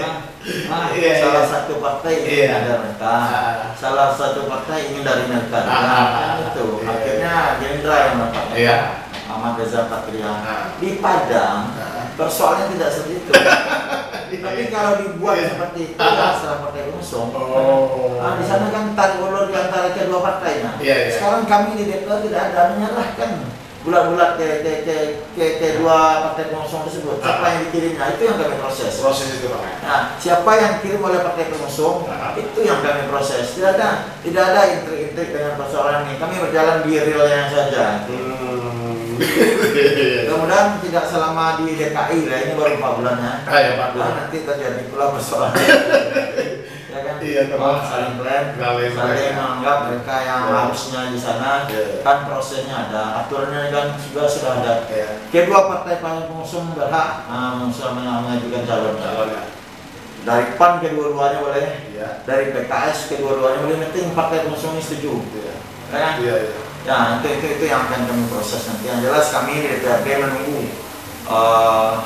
Nah, 0.00 0.29
nah, 0.40 0.88
Iya, 0.90 1.12
salah 1.20 1.44
iya. 1.44 1.52
satu 1.52 1.74
partai 1.78 2.12
ingin 2.16 2.48
Iya. 2.48 2.56
ada 2.56 2.72
mereka 2.80 3.12
Ah. 3.12 3.54
salah 3.76 4.08
satu 4.12 4.48
partai 4.48 4.78
ingin 4.88 5.04
dari 5.04 5.24
mereka 5.28 5.58
Ah, 5.60 5.68
ah, 5.68 5.80
nah, 5.84 6.04
ah. 6.16 6.48
itu 6.48 6.64
Iya. 6.80 6.88
akhirnya 6.88 7.32
Gerindra 7.60 7.96
yang 8.00 8.14
mendapatkan 8.16 8.56
Iya. 8.56 8.76
Ahmad 9.30 9.54
Reza 9.56 9.86
Patria 9.86 10.26
Ah. 10.26 10.64
di 10.76 10.98
Padang 10.98 11.60
Ah. 11.76 12.08
persoalannya 12.16 12.72
tidak 12.72 12.88
seperti 12.90 13.14
itu 13.20 13.32
tapi 14.44 14.62
kalau 14.68 14.92
dibuat 14.96 15.36
Iya. 15.36 15.46
seperti 15.52 15.80
itu 15.92 16.00
Ah. 16.00 16.08
ya 16.08 16.28
setelah 16.34 16.58
partai 16.64 16.82
pengusung 16.88 17.28
Oh. 17.36 18.16
Nah, 18.20 18.36
di 18.36 18.44
sana 18.44 18.68
kan 18.68 18.92
tarik 18.92 19.16
ulur 19.18 19.48
di 19.48 19.56
antara 19.56 19.96
kedua 19.96 20.20
partai. 20.20 20.60
Nah, 20.60 20.76
Iya, 20.76 21.08
iya. 21.08 21.12
sekarang 21.16 21.48
kami 21.48 21.72
di 21.72 21.84
DPR 21.88 22.20
tidak 22.20 22.52
ada 22.52 22.76
menyerahkan 22.76 23.32
bulat-bulat 23.80 24.36
ke, 24.36 24.60
ke, 24.60 24.72
ke, 24.84 24.96
ke, 25.32 25.44
kedua 25.56 26.20
partai 26.28 26.52
pengusung 26.52 26.84
tersebut. 26.84 27.16
Siapa 27.16 27.40
Ah. 27.40 27.50
yang 27.56 27.62
dikirimnya 27.64 28.06
itu 28.12 28.22
yang 28.28 28.36
kami 28.36 28.56
proses. 28.60 28.92
Proses 29.00 29.28
itu 29.40 29.48
bang. 29.48 29.64
Nah, 29.80 30.00
siapa 30.20 30.50
yang 30.60 30.72
kirim 30.84 31.00
oleh 31.00 31.24
partai 31.24 31.48
pengusung 31.48 32.04
Ah. 32.04 32.36
itu 32.36 32.60
yang 32.60 32.84
kami 32.84 33.08
proses. 33.08 33.56
Tidak 33.56 33.80
ada, 33.80 34.12
tidak 34.20 34.44
ada 34.52 34.60
intrik-intrik 34.68 35.28
dengan 35.32 35.56
persoalan 35.56 36.04
ini. 36.04 36.20
Kami 36.20 36.34
berjalan 36.44 36.84
di 36.84 36.92
realnya 36.92 37.48
saja. 37.48 38.04
Hmm. 38.04 39.16
Mudah-mudahan 40.24 40.80
tidak 40.80 41.04
selama 41.04 41.60
di 41.60 41.76
DKI 41.76 42.20
lah. 42.28 42.38
Ini 42.40 42.52
baru 42.56 42.72
4 42.76 42.92
bulannya. 43.00 43.32
Ah, 43.44 43.58
ya, 43.60 43.70
Pak. 43.76 43.88
Nah, 43.96 44.10
nanti 44.16 44.44
terjadi 44.44 44.82
pula 44.88 45.12
persoalan. 45.12 45.52
ya 47.00 47.02
kan? 47.08 47.16
Iya, 47.24 47.42
teman. 47.48 47.64
Oh, 47.64 47.80
saling 47.80 48.14
klaim, 48.20 48.44
Saling 48.60 48.92
saling 48.92 49.32
menganggap 49.32 49.76
mereka 49.88 50.16
yang 50.20 50.42
Ya. 50.44 50.52
harusnya 50.60 51.00
di 51.08 51.18
sana 51.18 51.50
Ya. 51.64 51.82
kan 52.04 52.18
prosesnya 52.28 52.76
ada, 52.76 53.02
aturannya 53.24 53.72
kan 53.72 53.96
juga 53.96 54.28
sudah 54.28 54.52
ada. 54.60 54.72
Ya. 54.92 55.08
Kedua 55.32 55.60
partai 55.72 56.04
pengusung 56.04 56.76
berhak 56.76 57.24
uh, 57.24 57.64
mengajukan 57.64 58.62
calon. 58.68 58.94
Calonnya. 59.00 59.42
Dari 60.20 60.52
PAN 60.60 60.84
kedua-duanya 60.84 61.38
boleh, 61.40 61.66
Iya. 61.96 62.20
dari 62.28 62.52
PKS 62.52 63.08
kedua-duanya 63.08 63.64
boleh, 63.64 63.76
penting 63.88 64.12
partai 64.12 64.44
pengusung 64.44 64.76
ini 64.76 64.84
setuju. 64.84 65.16
Iya. 65.32 65.54
Ya 65.88 65.96
kan? 65.96 66.14
Iya. 66.20 66.36
iya. 66.44 66.58
Ya, 66.80 67.20
itu, 67.20 67.28
itu, 67.28 67.46
itu 67.60 67.64
yang 67.68 67.84
akan 67.88 68.08
kami 68.08 68.24
proses 68.32 68.64
nanti. 68.64 68.88
Yang 68.88 69.08
jelas 69.08 69.26
kami 69.32 69.52
di 69.64 69.68
DPRD 69.84 70.06
menunggu 70.24 70.60
uh, 71.28 72.00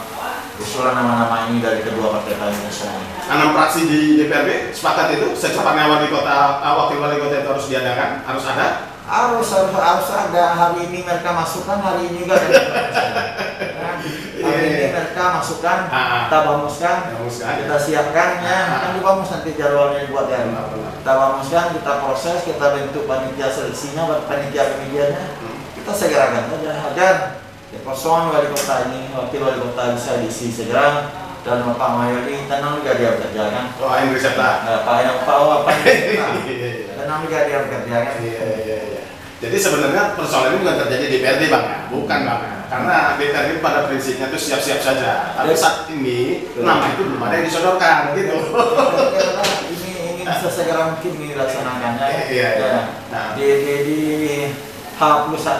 usulan 0.54 0.94
nama-nama 0.94 1.48
ini 1.48 1.58
dari 1.58 1.82
kedua 1.82 2.14
partai 2.14 2.38
pengusung 2.38 2.94
ini. 2.94 3.10
enam 3.26 3.50
fraksi 3.52 3.80
di 3.84 3.98
DPRD 4.16 4.70
sepakat 4.70 5.06
itu 5.12 5.34
secepatnya 5.34 5.88
wali 5.88 6.06
kota 6.06 6.30
ah, 6.62 6.72
wakil 6.78 6.98
wali 6.98 7.18
kota 7.18 7.42
itu 7.42 7.48
harus 7.48 7.66
diadakan 7.66 8.22
harus 8.22 8.44
ada 8.46 8.66
harus 9.04 9.48
harus 9.50 9.74
harus 9.74 10.08
ada 10.10 10.44
hari 10.54 10.86
ini 10.86 11.02
mereka 11.02 11.30
masukkan 11.32 11.78
hari 11.78 12.08
ini 12.08 12.22
juga 12.22 12.38
ada 12.38 12.60
Ya, 14.34 14.50
hari 14.50 14.66
ini 14.68 14.86
mereka 14.92 15.24
masukkan 15.34 15.88
Ah, 15.88 15.96
ah. 15.96 16.20
kita 16.26 16.38
bamuskan 16.44 16.96
Bamuskan. 17.12 17.52
kita 17.58 17.76
siapkan 17.76 18.30
ya 18.38 18.58
Ah. 18.62 18.80
kan 18.80 18.90
dibamus 18.92 19.30
nanti 19.30 19.50
jadwalnya 19.54 20.04
dibuat 20.04 20.28
ya 20.28 20.44
Benar, 20.44 20.64
benar. 20.68 20.92
kita 20.94 21.12
bamuskan 21.14 21.64
kita 21.72 21.92
proses 21.98 22.38
kita 22.44 22.66
bentuk 22.70 23.04
panitia 23.04 23.48
seleksinya 23.48 24.02
panitia 24.22 24.62
pemilihannya 24.70 25.24
Hmm. 25.34 25.56
kita 25.74 25.92
segerakan 25.92 26.42
saja 26.46 26.70
agar 26.84 27.14
kekosongan 27.84 28.32
wali 28.32 28.48
kota 28.48 28.88
ini 28.88 29.12
wakil 29.12 29.44
wali 29.44 29.60
kota 29.60 29.92
bisa 29.92 30.24
diisi 30.24 30.48
segera 30.48 31.12
dan 31.44 31.60
Bapak 31.68 32.00
Mayoli 32.00 32.48
tenang 32.48 32.80
juga 32.80 32.96
dia 32.96 33.20
bekerja 33.20 33.52
kan 33.52 33.64
oh 33.76 33.92
Indri 34.00 34.16
Septa 34.16 34.64
Nah, 34.64 34.88
Pak 34.88 34.96
yang 35.04 35.18
Pak 35.28 35.36
Pak 35.68 35.76
Iya, 35.84 36.26
iya. 36.48 36.92
tenang 36.96 37.28
juga 37.28 37.44
dia 37.44 37.58
bekerja 37.68 37.96
kan 38.08 38.16
Iya, 38.24 38.40
iya, 38.64 38.76
iya. 38.88 39.02
Jadi 39.44 39.56
sebenarnya 39.60 40.16
persoalan 40.16 40.56
ini 40.56 40.64
bukan 40.64 40.76
terjadi 40.80 41.04
di 41.04 41.10
DPRD 41.20 41.42
bang 41.52 41.64
ya, 41.68 41.78
bukan 41.92 42.20
bang. 42.24 42.40
Karena 42.72 42.96
DPRD 43.20 43.60
pada 43.60 43.84
prinsipnya 43.84 44.32
itu 44.32 44.40
siap-siap 44.40 44.80
saja. 44.80 45.36
Tapi 45.36 45.52
saat 45.52 45.84
ini 45.92 46.48
nama 46.56 46.88
itu 46.88 47.04
belum 47.04 47.20
ada 47.20 47.36
yang 47.36 47.44
disodorkan 47.44 48.16
gitu. 48.16 48.40
ini 49.68 49.90
ingin 50.16 50.28
sesegera 50.32 50.96
mungkin 50.96 51.20
ini 51.20 51.36
dilaksanakannya 51.36 52.08
Iya, 52.08 52.24
iya. 52.32 52.48
ya. 52.56 52.80
Nah. 53.12 53.36
di 53.36 53.44
di 53.44 53.74
di 53.84 53.98
H 54.94 55.02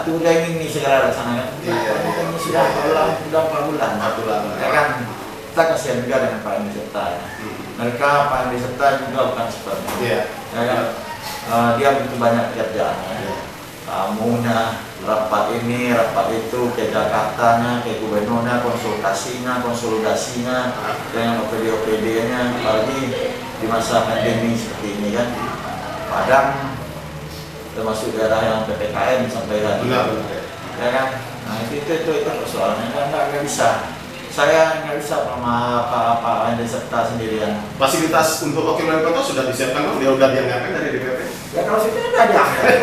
udah 0.07 0.33
ini 0.47 0.65
segera 0.65 1.03
dilaksanakan 1.03 1.47
Iya, 1.59 1.73
iya. 1.75 1.93
Nah, 1.99 2.13
ini 2.23 2.37
sudah 2.39 2.63
Iya, 2.63 2.81
iya. 2.87 3.03
sudah 3.19 3.41
empat 3.45 3.61
bulan 3.67 3.91
Empat 3.99 4.13
bulan. 4.19 4.39
ya 4.57 4.69
kan 4.71 4.87
kita 5.51 5.63
kasihan 5.71 6.03
juga 6.03 6.15
dengan 6.19 6.39
Pak 6.43 6.53
Andi 6.59 6.71
Serta 6.71 7.03
ya. 7.15 7.21
Hmm. 7.39 7.55
mereka 7.75 8.09
Pak 8.27 8.39
Andi 8.47 8.57
Serta 8.59 8.85
juga 9.03 9.19
bukan 9.31 9.47
seperti 9.47 9.87
Iya. 10.01 10.21
ya 10.51 10.63
kan 10.67 10.83
Eh, 11.45 11.69
dia 11.77 11.89
begitu 11.93 12.15
banyak 12.17 12.53
kerjaannya 12.53 13.11
Iya. 13.21 13.35
tamunya 13.85 14.59
rapat 15.03 15.45
ini 15.53 15.93
rapat 15.93 16.27
itu 16.33 16.73
ke 16.73 16.89
Jakarta-nya 16.89 17.85
ke 17.85 18.01
gubernurnya 18.01 18.65
konsultasinya 18.65 19.61
konsolidasinya 19.61 20.73
dengan 21.13 21.45
OPD 21.45 21.69
OPD-nya 21.71 22.39
apalagi 22.55 22.99
di 23.55 23.65
masa 23.65 24.05
pandemi 24.05 24.57
seperti 24.57 24.87
ini 24.97 25.09
kan 25.13 25.27
Padang 26.05 26.49
termasuk 27.75 28.07
daerah 28.11 28.39
yang 28.41 28.59
PPKM 28.65 29.21
sampai 29.27 29.57
ini. 29.59 29.83
benar. 29.83 30.05
ya 30.75 30.89
kan 30.89 31.07
nah 31.45 31.55
itu 31.61 31.73
itu 31.77 31.91
itu, 31.93 32.11
itu 32.17 32.29
persoalannya 32.41 32.87
kan 32.89 33.03
nggak 33.07 33.23
nggak 33.29 33.43
bisa 33.43 33.69
saya 34.27 34.83
nggak 34.83 34.97
bisa 34.97 35.23
sama 35.23 35.55
apa 35.81 35.99
apa 36.15 36.31
Andi 36.49 36.65
serta 36.65 37.07
sendirian 37.07 37.55
Fasilitas 37.75 38.43
untuk 38.43 38.65
wakil 38.65 38.83
wali 38.85 38.99
kota 39.01 39.21
sudah 39.21 39.43
disiapkan 39.45 39.85
bang, 39.85 39.95
dia 39.95 40.11
udah 40.11 40.27
dianggarkan 40.27 40.71
dari 40.73 40.89
DPRD. 40.91 41.21
ya 41.51 41.61
kalau 41.63 41.79
situ 41.79 41.95
udah 41.95 42.25
dianggarkan 42.25 42.79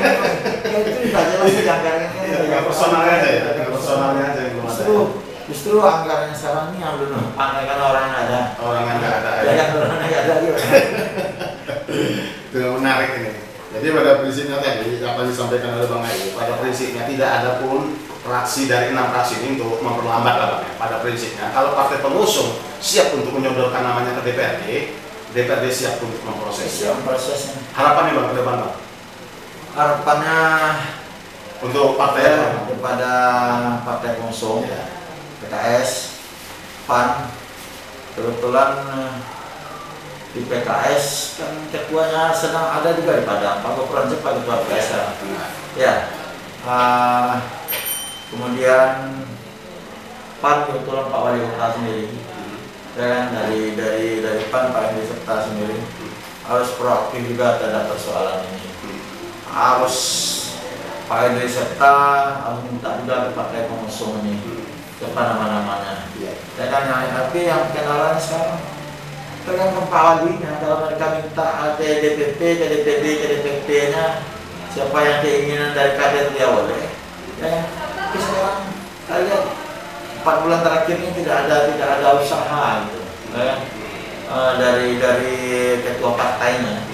ya 0.62 0.76
itu 0.78 0.90
udah 1.02 1.22
jelas 1.26 1.52
dianggarkan 1.52 2.08
kan 2.08 2.22
Iya, 2.22 2.37
tinggal 2.40 2.62
personalnya 2.64 3.12
aja 3.14 3.28
ya, 3.28 3.42
personalnya 3.68 4.25
aja 4.26 4.40
yang 4.40 4.52
belum 4.54 4.64
ada. 4.64 4.84
justru 5.42 5.75
anggarannya 5.76 6.32
sekarang 6.32 6.64
ini 6.70 6.78
yang 6.80 6.94
belum 6.96 7.22
anggaran 7.34 7.80
orang 7.82 8.04
yang 8.06 8.16
ada 8.25 8.40
Orang 8.56 8.82
yang 8.82 8.96
nggak 8.96 9.14
ada. 9.18 9.30
ya 9.37 9.42
Ya. 9.44 9.52
kan 9.58 9.68
orang 9.75 9.99
yang 9.99 10.08
nggak 10.08 10.22
ada 10.22 10.34
gimana 10.38 10.66
Itu 12.49 12.56
yang 12.58 12.75
menarik 12.78 13.11
ini. 13.18 13.32
Jadi 13.83 13.99
pada 13.99 14.23
prinsipnya 14.23 14.62
tadi 14.62 15.03
apa 15.03 15.27
yang 15.27 15.31
disampaikan 15.35 15.75
oleh 15.75 15.91
Bang 15.91 16.07
Ayu, 16.07 16.31
pada 16.39 16.55
prinsipnya 16.62 17.03
tidak 17.03 17.29
ada 17.43 17.51
pun 17.59 17.99
fraksi 18.23 18.71
dari 18.71 18.95
enam 18.95 19.11
fraksi 19.11 19.43
ini 19.43 19.59
untuk 19.59 19.83
memperlambat 19.83 20.35
lah 20.39 20.47
Bang 20.55 20.62
ya. 20.62 20.73
Pada 20.79 20.97
prinsipnya 21.03 21.51
kalau 21.51 21.75
partai 21.75 21.99
pengusung 21.99 22.62
siap 22.79 23.11
untuk 23.11 23.35
menyodorkan 23.35 23.83
namanya 23.83 24.23
ke 24.23 24.31
DPRD, 24.31 24.62
DPRD 25.35 25.67
siap 25.67 25.99
untuk 25.99 26.23
memproses. 26.23 26.71
siap 26.71 27.03
prosesnya 27.03 27.59
Harapannya 27.75 28.15
Bang 28.15 28.27
ke 28.31 28.35
depan 28.39 28.55
Bang 28.62 28.75
harapannya 29.75 30.39
untuk 31.59 31.99
partai 31.99 32.23
ya, 32.23 32.62
kepada 32.71 33.12
partai 33.83 34.15
pengusung 34.15 34.62
Ya. 34.62 34.87
PKS 35.43 36.23
PAN 36.87 37.35
kebetulan 38.15 38.79
di 40.33 40.41
PKS 40.49 41.37
kan 41.37 41.53
ketuanya 41.69 42.33
sedang 42.33 42.73
ada 42.73 42.97
juga 42.97 43.21
di 43.21 43.25
Padang 43.29 43.61
Pak. 43.61 43.73
Gopran 43.77 44.09
Cepat 44.09 44.41
ketua 44.41 44.65
PKS 44.65 44.89
ya. 44.89 45.05
Ya. 45.77 45.95
Ah, 46.65 47.37
kemudian 48.33 49.21
PAN 50.41 50.59
kebetulan 50.67 51.12
Pak 51.12 51.21
Wali 51.21 51.45
Kota 51.45 51.69
sendiri. 51.77 52.07
Ya 52.97 53.05
kan 53.09 53.25
dari 53.37 53.77
dari 53.77 54.09
dari 54.25 54.43
PAN 54.49 54.73
Pak 54.73 54.83
Andi 54.93 55.05
Serta 55.05 55.35
sendiri. 55.45 55.79
Harus 56.49 56.75
proaktif 56.81 57.23
juga 57.29 57.61
terhadap 57.61 57.93
persoalan 57.93 58.49
ini. 58.49 58.69
Harus 59.53 59.97
Pak 61.12 61.29
Andi 61.29 61.49
Serta 61.49 61.95
harus 62.41 62.61
minta 62.73 62.97
juga 63.05 63.29
ke 63.29 63.37
partai 63.37 63.69
pengusung 63.69 64.25
ini. 64.25 64.41
Ke 64.97 65.11
nama-namanya 65.12 66.03
ya 66.62 66.67
kan 66.69 66.85
tapi 66.87 67.49
yang 67.49 67.75
kenalan 67.75 68.15
sekarang 68.21 68.61
tergantung 69.42 69.87
Pak 69.90 70.02
Walinya 70.02 70.52
kalau 70.62 70.76
mereka 70.87 71.06
minta 71.18 71.75
ke 71.78 71.88
DPP 71.99 72.40
ke 72.62 72.64
DPD 72.70 73.04
ke 73.18 73.26
DPP 73.38 73.68
nya 73.90 74.22
siapa 74.70 74.99
yang 75.02 75.18
keinginan 75.20 75.75
dari 75.75 75.99
kader 75.99 76.30
dia 76.32 76.46
boleh. 76.49 76.87
Ya 77.42 77.66
tapi 78.12 78.28
sekarang 78.28 78.61
kalian 79.08 79.42
empat 80.20 80.37
bulan 80.44 80.61
terakhir 80.61 80.96
ini 81.00 81.11
tidak 81.16 81.49
ada 81.49 81.56
tidak 81.72 81.88
ada 81.96 82.08
usaha 82.20 82.64
gitu 82.84 83.00
ya? 83.32 83.56
Eh, 84.32 84.52
dari 84.61 84.88
dari 85.00 85.37
ketua 85.80 86.12
partainya 86.12 86.84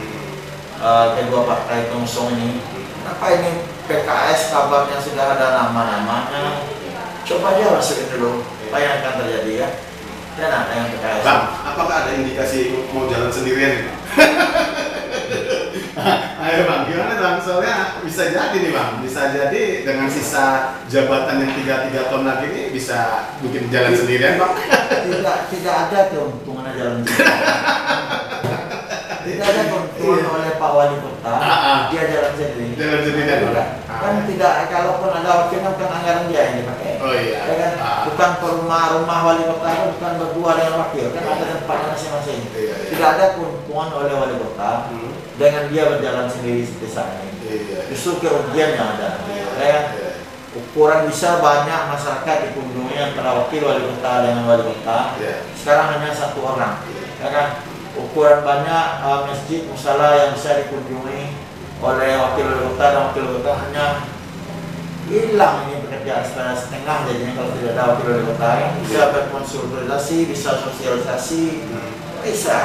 eh, 0.79 1.07
kedua 1.19 1.43
partai 1.43 1.91
pengusung 1.91 2.39
ini 2.39 2.63
kenapa 3.03 3.35
ini 3.35 3.51
PKS 3.91 4.55
kabarnya 4.55 4.99
sudah 5.03 5.27
ada 5.35 5.47
nama-namanya? 5.59 6.63
Coba 7.27 7.59
aja 7.59 7.75
masukin 7.75 8.15
dulu 8.15 8.47
apa 8.71 8.77
yang 8.79 8.95
akan 9.03 9.13
terjadi 9.27 9.53
ya 9.67 9.69
dan 10.39 10.51
ada 10.55 10.73
yang 10.73 10.87
PKS 10.89 11.23
Bang, 11.27 11.43
apakah 11.67 11.95
ada 12.07 12.11
indikasi 12.15 12.59
mau 12.95 13.11
jalan 13.11 13.27
sendirian? 13.29 13.75
Ayo 16.39 16.63
bang, 16.65 16.83
gimana 16.87 17.15
bang? 17.19 17.37
Soalnya 17.43 17.75
bisa 18.01 18.31
jadi 18.31 18.55
nih 18.55 18.71
bang, 18.71 19.03
bisa 19.03 19.35
jadi 19.35 19.83
dengan 19.83 20.07
sisa 20.07 20.47
jabatan 20.87 21.43
yang 21.43 21.53
tiga 21.53 21.75
tiga 21.85 22.07
tahun 22.09 22.25
lagi 22.25 22.47
ini 22.49 22.63
bisa 22.71 23.27
bikin 23.43 23.67
jalan 23.69 23.93
sendirian 23.93 24.39
bang. 24.39 24.53
tidak 25.05 25.37
tidak 25.51 25.75
ada 25.91 25.99
keuntungan 26.09 26.71
jalan 26.73 27.03
sendiri. 27.03 27.27
tidak 29.27 29.45
ada 29.45 29.63
keuntungan 29.67 30.19
Iya. 30.19 30.29
oleh 30.31 30.53
Pak 30.57 30.71
Wali 30.73 30.97
Kota, 31.03 31.33
Ah, 31.35 31.43
ah. 31.43 31.81
dia 31.91 32.03
jalan 32.07 32.33
sendiri. 32.33 32.79
Jalan 32.79 33.01
sendirian. 33.03 33.39
Tidak. 33.45 33.67
Kan 33.99 34.15
tidak, 34.31 34.53
kalaupun 34.71 35.11
ada 35.11 35.31
wakilnya 35.45 35.75
bukan 35.75 35.91
anggaran 35.91 36.25
dia 36.31 36.41
yang 36.47 36.57
dipakai. 36.63 36.93
Oh 37.03 37.13
iya. 37.13 37.41
Ya 37.45 37.55
kan? 37.59 37.73
Ah. 37.83 38.03
Bukan 38.07 38.31
per 38.39 38.51
rumah 38.63 38.83
rumah 38.95 39.19
wali 39.27 39.43
kota 39.47 39.69
itu 39.75 39.87
bukan 39.99 40.13
berdua 40.23 40.51
dengan 40.55 40.75
wakil, 40.87 41.07
kan 41.11 41.23
ada 41.27 41.45
tempatnya 41.59 41.87
masing-masing. 41.95 42.41
Iya, 42.55 42.75
iya. 42.79 42.89
Tidak 42.95 43.09
ada 43.19 43.25
keuntungan 43.35 43.89
oleh 43.93 44.13
wali 44.15 44.35
kota 44.39 44.71
Hmm. 44.89 45.11
dengan 45.35 45.65
dia 45.71 45.83
berjalan 45.91 46.27
sendiri 46.31 46.63
seperti 46.63 46.89
saat 46.95 47.13
ini. 47.23 47.33
Iya. 47.43 47.81
Justru 47.91 48.11
kerugian 48.23 48.71
yang 48.79 48.89
ada. 48.99 49.11
Iya. 49.27 49.47
Ya 49.59 49.67
kan? 49.75 49.85
Iya. 49.95 50.11
Ukuran 50.49 51.01
bisa 51.07 51.39
banyak 51.45 51.81
masyarakat 51.93 52.37
dikunjungi 52.51 52.97
antara 52.97 53.31
wakil 53.37 53.63
wali 53.69 53.83
kota 53.85 54.13
dengan 54.25 54.45
wali 54.49 54.63
kota. 54.65 54.99
Iya. 55.21 55.35
Sekarang 55.55 55.87
hanya 55.99 56.11
satu 56.15 56.39
orang, 56.43 56.83
ya 57.21 57.29
kan? 57.29 57.47
Ukuran 57.99 58.47
banyak 58.47 58.87
uh, 59.03 59.27
masjid 59.27 59.67
musala 59.67 60.15
yang 60.15 60.31
bisa 60.39 60.55
dikunjungi 60.63 61.48
oleh 61.79 62.11
wakil 62.19 62.75
dan 62.75 62.95
wakil 62.99 63.25
kota 63.39 63.53
hanya 63.67 63.87
hilang 65.09 65.71
ini 65.71 65.81
pekerjaan 65.87 66.27
setengah 66.27 66.57
setengah 66.59 66.97
jadinya 67.07 67.33
kalau 67.39 67.51
tidak 67.55 67.73
ada 67.73 67.83
wakil 67.95 68.09
kota 68.29 68.49
yang 68.61 68.73
bisa 68.83 69.01
berkonsultasi, 69.15 70.17
bisa 70.29 70.51
sosialisasi, 70.59 71.43
bisa. 72.27 72.59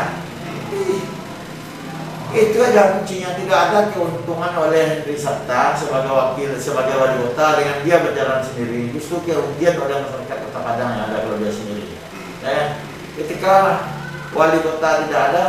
Itu 2.34 2.58
aja 2.58 2.98
kuncinya 2.98 3.38
tidak 3.38 3.60
ada 3.70 3.80
keuntungan 3.94 4.58
oleh 4.58 4.82
Hendri 4.90 5.14
Sabta 5.14 5.78
sebagai 5.78 6.10
wakil 6.10 6.58
sebagai 6.58 6.98
wali 6.98 7.22
kota 7.30 7.62
dengan 7.62 7.78
dia 7.86 8.02
berjalan 8.02 8.42
sendiri 8.42 8.90
justru 8.90 9.22
kerugian 9.22 9.78
oleh 9.78 10.02
masyarakat 10.02 10.38
kota 10.50 10.60
Padang 10.66 10.90
yang 10.98 11.02
ada 11.14 11.18
kalau 11.22 11.38
dia 11.38 11.54
sendiri. 11.54 11.94
Dan 12.42 12.82
ketika 13.22 13.86
wali 14.34 14.66
kota 14.66 15.06
tidak 15.06 15.22
ada 15.30 15.46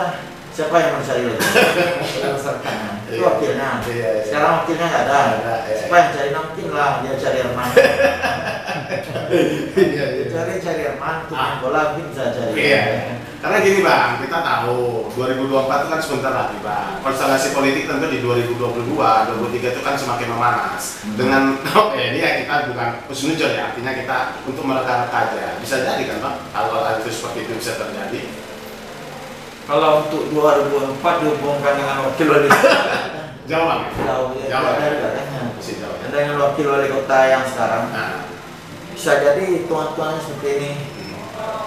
siapa 0.52 0.76
yang 0.76 1.00
mencari 1.00 1.24
lagi? 1.24 1.40
Masyarakatnya. 2.36 2.93
Itu 3.14 3.22
Iya. 3.22 3.28
wakilnya. 3.30 3.70
Iya, 3.86 4.08
iya. 4.18 4.22
Sekarang 4.26 4.50
wakilnya 4.58 4.86
nggak 4.90 5.04
ada. 5.06 5.18
Iya. 5.22 5.84
Yang 5.86 6.08
cari 6.10 6.30
mungkin 6.34 6.66
lah 6.74 6.90
dia 7.02 7.14
cari 7.14 7.38
Herman. 7.38 7.68
Iya, 9.74 10.04
iya. 10.18 10.24
cari 10.34 10.52
cari 10.58 10.82
Herman, 10.82 11.16
main 11.30 11.54
bola 11.62 11.80
mungkin 11.94 12.06
bisa 12.10 12.34
cari. 12.34 12.52
Iya. 12.58 12.82
Karena 13.44 13.60
gini 13.60 13.84
bang, 13.84 14.24
kita 14.24 14.40
tahu 14.40 15.12
2024 15.20 15.84
itu 15.84 15.88
kan 15.92 16.00
sebentar 16.00 16.32
lagi 16.32 16.56
bang. 16.64 16.96
Konstelasi 17.04 17.52
politik 17.52 17.84
tentu 17.84 18.08
di 18.08 18.24
2022, 18.24 18.56
2023 18.96 19.76
itu 19.76 19.80
kan 19.84 19.94
semakin 20.00 20.28
memanas. 20.32 21.04
Hmm. 21.04 21.16
Dengan 21.20 21.42
oh, 21.76 21.92
eh, 21.92 22.08
ini 22.16 22.24
ya 22.24 22.40
kita 22.40 22.72
bukan 22.72 23.04
usnujon 23.12 23.52
ya, 23.52 23.68
artinya 23.68 23.92
kita 23.92 24.18
untuk 24.48 24.64
mereka-reka 24.64 25.18
aja. 25.28 25.60
Bisa 25.60 25.84
jadi 25.84 26.02
kan 26.08 26.18
bang, 26.24 26.36
kalau 26.56 26.88
hal 26.88 27.04
itu 27.04 27.12
seperti 27.12 27.44
itu 27.44 27.52
bisa 27.60 27.76
terjadi. 27.76 28.20
Kalau 29.64 30.04
untuk 30.04 30.28
2004 30.28 31.00
dihubungkan 31.24 31.72
dengan 31.74 31.96
wakil 32.04 32.26
wali 32.28 32.48
kota. 32.48 32.80
Jauh 33.50 33.64
bang. 33.64 33.82
Jauh 33.96 34.28
ya, 34.40 34.46
Jauh. 34.52 34.72
tidak 34.76 34.88
ada 34.88 34.96
katanya. 35.00 35.40
Masih 35.56 35.74
jauh. 35.80 35.96
Dan 36.00 36.08
dengan 36.12 36.36
wakil 36.40 36.66
wali 36.68 36.88
kota 36.88 37.18
yang 37.24 37.44
sekarang 37.48 37.84
Nah, 37.92 38.28
bisa 38.92 39.12
jadi 39.20 39.44
tuan-tuannya 39.64 40.20
seperti 40.20 40.48
ini. 40.60 40.70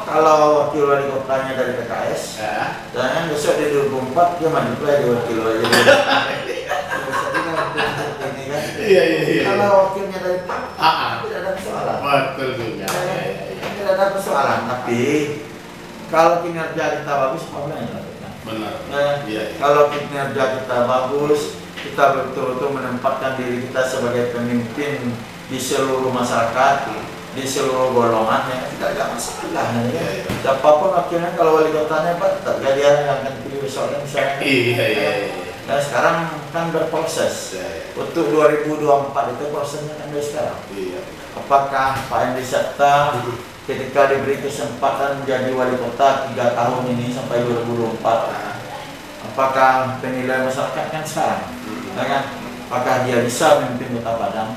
Kalau 0.07 0.37
wakil 0.65 0.83
wali 0.87 1.05
kotanya 1.05 1.51
dari 1.53 1.73
PKS, 1.75 2.23
ya. 2.39 2.55
dan 2.95 3.27
besok 3.27 3.59
di 3.59 3.65
2004 3.69 4.39
dia 4.39 4.49
maju 4.49 4.73
jadi 4.79 5.05
wakil 5.05 5.37
wali 5.41 5.59
kota. 5.61 5.95
Iya 8.87 9.03
iya 9.03 9.21
iya. 9.27 9.43
Kalau 9.43 9.67
wakilnya 9.91 10.19
dari 10.23 10.39
PAN, 10.47 10.61
Ah, 10.79 10.87
ah. 10.87 11.11
tidak 11.19 11.43
ada 11.43 11.49
persoalan. 11.59 11.97
betul 11.99 12.49
juga. 12.55 12.87
Iya, 12.87 13.03
iya, 13.03 13.19
iya. 13.51 13.67
Tidak 13.67 13.91
ada 13.91 14.05
persoalan, 14.15 14.59
tapi 14.63 15.01
kalau 16.07 16.41
kinerja 16.41 17.03
kita 17.03 17.13
bagus, 17.13 17.43
apa 17.51 17.67
yang 17.73 17.87
dilakukan? 17.91 18.31
Benar. 18.47 18.73
Ya, 18.87 19.05
Iya. 19.27 19.43
iya. 19.51 19.59
kalau 19.59 19.91
kinerja 19.91 20.43
kita 20.61 20.77
bagus, 20.87 21.41
kita 21.77 22.03
betul-betul 22.15 22.69
menempatkan 22.73 23.35
diri 23.35 23.67
kita 23.67 23.81
sebagai 23.83 24.31
pemimpin 24.31 25.13
di 25.47 25.59
seluruh 25.59 26.11
masyarakat, 26.11 26.75
di 27.31 27.43
seluruh 27.45 27.93
golongan 27.93 28.49
ya 28.49 28.59
tidak 28.71 28.89
ada 28.97 29.03
masalah 29.13 29.67
ya. 29.77 29.81
Iya, 29.87 30.05
iya. 30.19 30.31
Siapa 30.41 30.69
pun 30.79 30.89
wakilnya 30.89 31.31
kalau 31.37 31.61
wali 31.61 31.69
kotanya 31.69 32.17
Pak, 32.17 32.41
tetap 32.41 32.55
jadi 32.63 32.79
yang 32.81 32.97
akan 33.05 33.31
dipilih 33.37 33.59
besok 33.61 33.85
kan 33.93 33.99
misalnya. 34.01 34.35
Iya 34.41 34.85
iya 34.89 35.11
iya. 35.21 35.33
Nah 35.67 35.77
sekarang 35.83 36.17
kan 36.55 36.65
berproses. 36.71 37.59
Iya, 37.59 37.67
iya. 37.67 37.83
Untuk 37.93 38.25
2024 38.31 39.35
itu 39.37 39.43
prosesnya 39.51 39.93
kan 39.99 40.07
dari 40.09 40.23
sekarang. 40.23 40.59
Iya. 40.73 41.01
Apakah 41.37 41.89
Pak 42.09 42.19
Henry 42.23 42.41
Septa 42.41 43.13
ketika 43.67 44.07
diberi 44.07 44.39
kesempatan 44.39 45.21
menjadi 45.21 45.51
wali 45.51 45.75
kota 45.75 46.31
tiga 46.31 46.55
tahun 46.55 46.87
ini 46.87 47.11
sampai 47.11 47.43
2024 47.43 47.99
apakah 49.27 49.99
penilaian 49.99 50.47
masyarakat 50.47 50.85
kan 50.87 51.03
sekarang? 51.03 51.43
Ya 51.99 52.03
kan 52.07 52.23
apakah 52.71 53.03
dia 53.03 53.27
bisa 53.27 53.59
memimpin 53.59 53.99
kota 53.99 54.15
Padang 54.15 54.55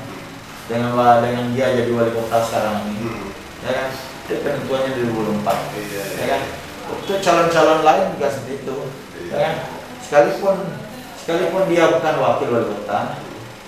dengan 0.71 1.19
dengan 1.19 1.45
dia 1.51 1.75
jadi 1.75 1.91
wali 1.91 2.15
kota 2.15 2.39
sekarang 2.39 2.87
ini? 2.87 3.03
Hmm. 3.03 3.27
ya 3.67 3.71
kan? 3.75 3.89
Itu 4.23 4.33
penentuannya 4.47 4.91
di 4.95 5.01
2024 5.11 5.75
Iya. 5.75 6.03
ya 6.15 6.25
kan? 6.31 6.41
untuk 6.91 7.17
calon-calon 7.23 7.79
lain 7.87 8.05
juga 8.15 8.27
seperti 8.31 8.53
itu. 8.63 8.77
Ya 9.27 9.37
kan? 9.43 9.55
Sekalipun 9.99 10.55
sekalipun 11.19 11.63
dia 11.67 11.91
bukan 11.91 12.15
wakil 12.15 12.47
wali 12.47 12.67
kota 12.79 12.99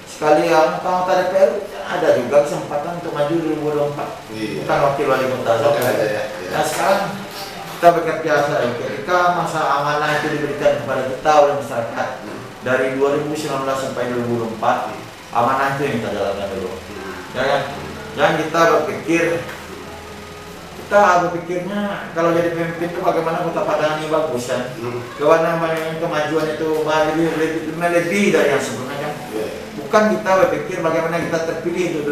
sekali 0.07 0.47
yang 0.47 0.79
anggota 0.79 1.19
DPR 1.19 1.51
ada 1.83 2.09
juga 2.15 2.37
kesempatan 2.43 3.03
untuk 3.03 3.11
maju 3.11 3.33
di 3.33 3.45
2024 3.59 4.07
Iya. 4.31 4.63
bukan 4.63 4.79
wakil 4.83 5.05
wali 5.07 5.25
kota 5.27 5.53
saja. 5.59 5.79
ya, 5.79 5.91
ya. 6.07 6.23
Nah 6.49 6.63
sekarang 6.63 7.01
kita 7.73 7.87
bekerja 7.99 8.33
saja 8.47 8.67
ketika 8.79 9.17
masa 9.35 9.59
amanah 9.59 10.09
itu 10.17 10.27
diberikan 10.33 10.79
kepada 10.79 11.03
kita 11.11 11.31
oleh 11.35 11.53
masyarakat 11.59 12.07
dari 12.63 12.87
2019 12.95 13.43
sampai 13.75 14.03
2024 14.15 14.95
amanah 15.35 15.75
itu 15.75 15.81
yang 15.83 15.95
kita 15.99 16.09
jalankan 16.15 16.47
dulu 16.55 16.71
ya 17.33 17.43
kan 17.43 17.61
jangan 18.13 18.33
kita 18.39 18.59
berpikir 18.71 19.23
kita 20.79 21.01
berpikirnya 21.25 21.81
kalau 22.13 22.37
jadi 22.37 22.53
pemimpin 22.53 22.93
itu 22.93 22.99
bagaimana 23.01 23.41
kota 23.41 23.65
Padang 23.65 23.97
ini 23.99 24.07
bagus 24.07 24.45
kan 24.47 24.61
Hmm. 24.77 25.01
Yang 25.17 25.97
kemajuan 25.99 26.47
itu 26.53 26.69
lebih, 26.85 27.27
lebih, 27.33 27.73
melebihi 27.75 28.27
dari 28.29 28.49
yang 28.53 28.61
sebelumnya 28.61 28.95
kan 28.95 29.01
Iya. 29.01 29.02
Bukan 29.75 30.03
kita 30.13 30.31
berpikir 30.45 30.77
bagaimana 30.79 31.17
kita 31.19 31.39
terpilih 31.45 31.83
untuk 31.91 32.03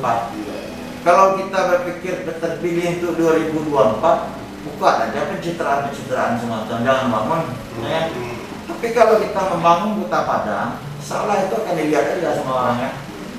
2024 0.00 0.34
Iya. 0.34 0.56
kalau 1.02 1.26
kita 1.36 1.60
berpikir 1.70 2.12
terpilih 2.26 2.86
untuk 2.98 3.12
2024 3.18 4.42
bukan 4.64 4.94
aja 5.04 5.20
pencitraan-pencitraan 5.28 6.40
semacam 6.40 6.76
jangan 6.80 7.06
bangun 7.10 7.42
ya. 7.84 8.00
Hmm. 8.08 8.36
tapi 8.64 8.86
kalau 8.90 9.20
kita 9.20 9.40
membangun 9.52 9.90
kota 10.04 10.20
Padang 10.24 10.70
salah 10.98 11.44
itu 11.44 11.52
akan 11.52 11.74
dilihat 11.76 12.16
aja 12.16 12.32
sama 12.32 12.52
orang 12.64 12.78
ya 12.80 12.90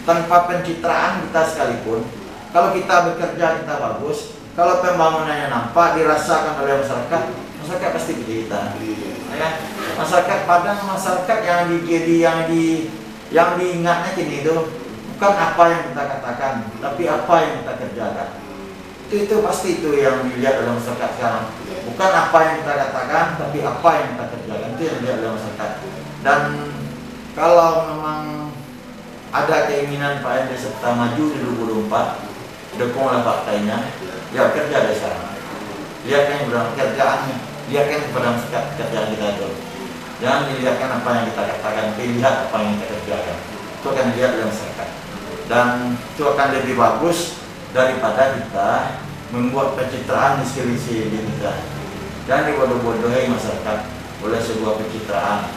tanpa 0.06 0.46
pencitraan 0.46 1.26
kita 1.26 1.42
sekalipun 1.50 2.06
kalau 2.54 2.70
kita 2.72 2.96
bekerja 3.10 3.46
kita 3.66 3.74
bagus 3.74 4.38
kalau 4.54 4.80
pembangunannya 4.80 5.50
nampak 5.50 5.98
dirasakan 5.98 6.62
oleh 6.62 6.80
masyarakat 6.80 7.22
masyarakat 7.60 7.90
pasti 7.92 8.12
pilih 8.22 8.46
kita 8.46 8.62
Iya. 8.78 9.10
ya 9.36 9.50
masyarakat 9.98 10.40
Padang 10.46 10.80
masyarakat 10.86 11.38
yang 11.42 11.62
di 11.74 12.16
yang 12.22 12.40
di 12.46 12.64
yang 13.34 13.58
diingatnya 13.58 14.12
kini 14.14 14.46
itu 14.46 14.56
bukan 15.16 15.34
apa 15.34 15.64
yang 15.72 15.82
kita 15.90 16.04
katakan 16.06 16.54
tapi 16.84 17.04
apa 17.10 17.36
yang 17.42 17.54
kita 17.64 17.74
kerjakan. 17.82 18.30
Itu 19.06 19.16
itu 19.30 19.36
pasti 19.46 19.82
itu 19.82 19.90
yang 20.02 20.26
dilihat 20.26 20.66
oleh 20.66 20.78
masyarakat 20.78 21.12
sekarang. 21.18 21.46
Bukan 21.86 22.12
apa 22.12 22.38
yang 22.42 22.56
kita 22.62 22.74
katakan 22.74 23.26
tapi 23.38 23.58
apa 23.62 23.90
yang 23.98 24.08
kita 24.14 24.26
kerjakan 24.34 24.70
itu 24.76 24.84
yang 24.86 24.98
dilihat 25.02 25.18
oleh 25.22 25.32
masyarakat 25.38 25.72
dan 26.26 26.42
kalau 27.38 27.72
memang 27.94 28.22
ada 29.30 29.68
keinginan 29.68 30.24
Pak 30.24 30.48
Ende 30.48 30.56
serta 30.58 30.96
maju 30.96 31.24
di 31.28 31.38
2024 31.92 32.82
dukung 32.82 33.06
oleh 33.08 33.22
partainya 33.24 33.78
ya 34.32 34.52
kerja 34.52 34.78
dari 34.84 34.96
sekarang 34.96 35.36
lihatkan 36.06 36.36
yang 36.38 36.48
berang 36.54 36.70
kerjaannya. 36.78 37.38
Lihatkan 37.66 38.00
kepada 38.10 38.28
masyarakat 38.38 38.64
kerjaan 38.78 39.08
kita 39.10 39.26
itu 39.34 39.50
jangan 40.24 40.42
dilihatkan 40.52 40.90
apa 41.02 41.10
yang 41.12 41.26
kita 41.32 41.42
katakan 41.56 41.86
lihat 42.00 42.36
apa 42.48 42.56
yang 42.64 42.72
kita 42.80 42.86
kerjakan 42.96 43.38
itu 43.76 43.86
akan 43.92 44.06
dilihat 44.14 44.32
oleh 44.36 44.48
masyarakat 44.48 44.90
dan 45.46 45.68
itu 45.96 46.24
akan 46.26 46.48
lebih 46.58 46.74
bagus 46.74 47.20
daripada 47.76 48.34
kita 48.40 48.70
membuat 49.30 49.76
pencitraan 49.76 50.40
di 50.42 50.46
sekeliling 50.48 51.12
diri 51.12 51.20
kita 51.36 51.54
dan 52.26 52.50
dibodoh-bodohi 52.50 53.30
masyarakat 53.30 53.80
oleh 54.26 54.40
sebuah 54.42 54.82
pencitraan. 54.82 55.52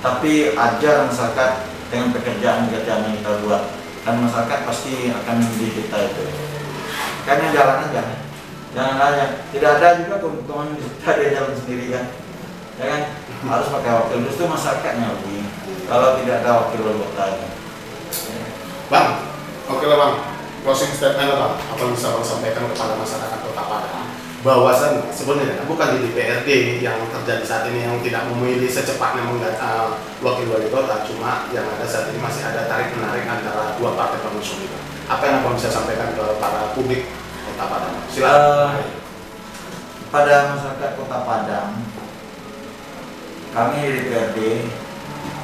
Tapi 0.00 0.52
ajar 0.56 1.08
masyarakat 1.08 1.50
dengan 1.88 2.08
pekerjaan-pekerjaan 2.12 3.00
yang 3.08 3.14
kita 3.20 3.32
buat. 3.44 3.62
Dan 4.04 4.20
masyarakat 4.20 4.68
pasti 4.68 5.08
akan 5.08 5.34
memilih 5.40 5.72
kita 5.80 5.96
itu. 6.12 6.24
Karena 7.24 7.46
jalan 7.56 7.78
aja. 7.88 8.02
Jangan 8.76 8.96
aja. 9.00 9.26
Tidak 9.48 9.70
ada 9.80 9.88
juga 10.04 10.20
keuntungan 10.20 10.76
kita 10.76 11.08
dia 11.16 11.28
jalan 11.40 11.54
sendiri 11.56 11.84
kan? 11.88 12.04
Ya 12.74 12.84
kan 12.90 13.00
harus 13.44 13.68
pakai 13.68 13.92
wakil 13.92 14.18
justru 14.24 14.44
masyarakatnya 14.48 15.06
lebih 15.16 15.44
kalau 15.84 16.16
tidak 16.16 16.40
ada 16.40 16.50
wakil 16.64 16.80
ini. 16.80 17.48
Bang, 18.88 19.08
oke 19.68 19.84
lah 19.84 19.96
bang. 20.00 20.14
Closing 20.64 20.92
statement 20.96 21.28
lah 21.28 21.38
bang. 21.40 21.54
Apa 21.72 21.80
yang 21.84 21.92
bisa 21.92 22.08
bang 22.12 22.24
sampaikan 22.24 22.64
kepada 22.72 22.94
masyarakat 22.96 23.38
Kota 23.44 23.62
Padang? 23.64 24.06
Bahwasan 24.44 25.08
sebenarnya 25.08 25.64
bukan 25.64 25.96
di 25.96 25.98
DPRD 26.04 26.48
yang 26.84 27.00
terjadi 27.08 27.44
saat 27.48 27.64
ini 27.72 27.88
yang 27.88 27.96
tidak 28.04 28.28
memilih 28.28 28.68
secepatnya 28.68 29.24
mengganti 29.24 29.56
uh, 29.56 29.96
wakil 30.20 30.52
wali 30.52 30.68
kota, 30.68 31.00
cuma 31.08 31.48
yang 31.48 31.64
ada 31.64 31.88
saat 31.88 32.12
ini 32.12 32.20
masih 32.20 32.44
ada 32.44 32.68
tarik 32.68 32.92
menarik 32.92 33.24
antara 33.24 33.72
dua 33.80 33.96
partai 33.96 34.20
pengusung 34.20 34.60
itu. 34.60 34.76
Apa 35.08 35.24
yang 35.24 35.40
abang 35.40 35.56
bisa 35.56 35.72
sampaikan 35.72 36.12
ke 36.12 36.24
para 36.36 36.76
publik 36.76 37.08
Kota 37.48 37.64
Padang? 37.72 37.96
Silakan. 38.12 38.84
Eh, 38.84 38.84
pada 40.12 40.34
masyarakat 40.52 40.90
Kota 40.92 41.18
Padang, 41.24 41.68
kami 43.54 43.86
di 43.86 43.90
DPRD 44.10 44.38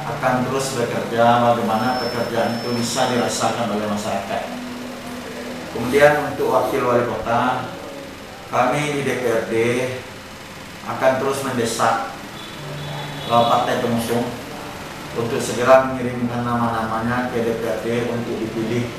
akan 0.01 0.43
terus 0.43 0.75
bekerja 0.75 1.23
bagaimana 1.39 1.95
pekerjaan 2.03 2.59
itu 2.59 2.75
bisa 2.75 3.07
dirasakan 3.07 3.71
oleh 3.71 3.87
masyarakat. 3.87 4.43
Kemudian 5.71 6.35
untuk 6.35 6.51
wakil 6.51 6.83
wali 6.83 7.07
kota, 7.07 7.71
kami 8.51 8.99
di 8.99 9.01
DPRD 9.07 9.53
akan 10.91 11.11
terus 11.23 11.39
mendesak 11.47 12.11
partai 13.31 13.79
pengusung 13.79 14.27
untuk 15.15 15.39
segera 15.39 15.87
mengirimkan 15.87 16.43
nama-namanya 16.43 17.31
ke 17.31 17.47
DPRD 17.47 18.11
untuk 18.11 18.35
dipilih. 18.43 18.91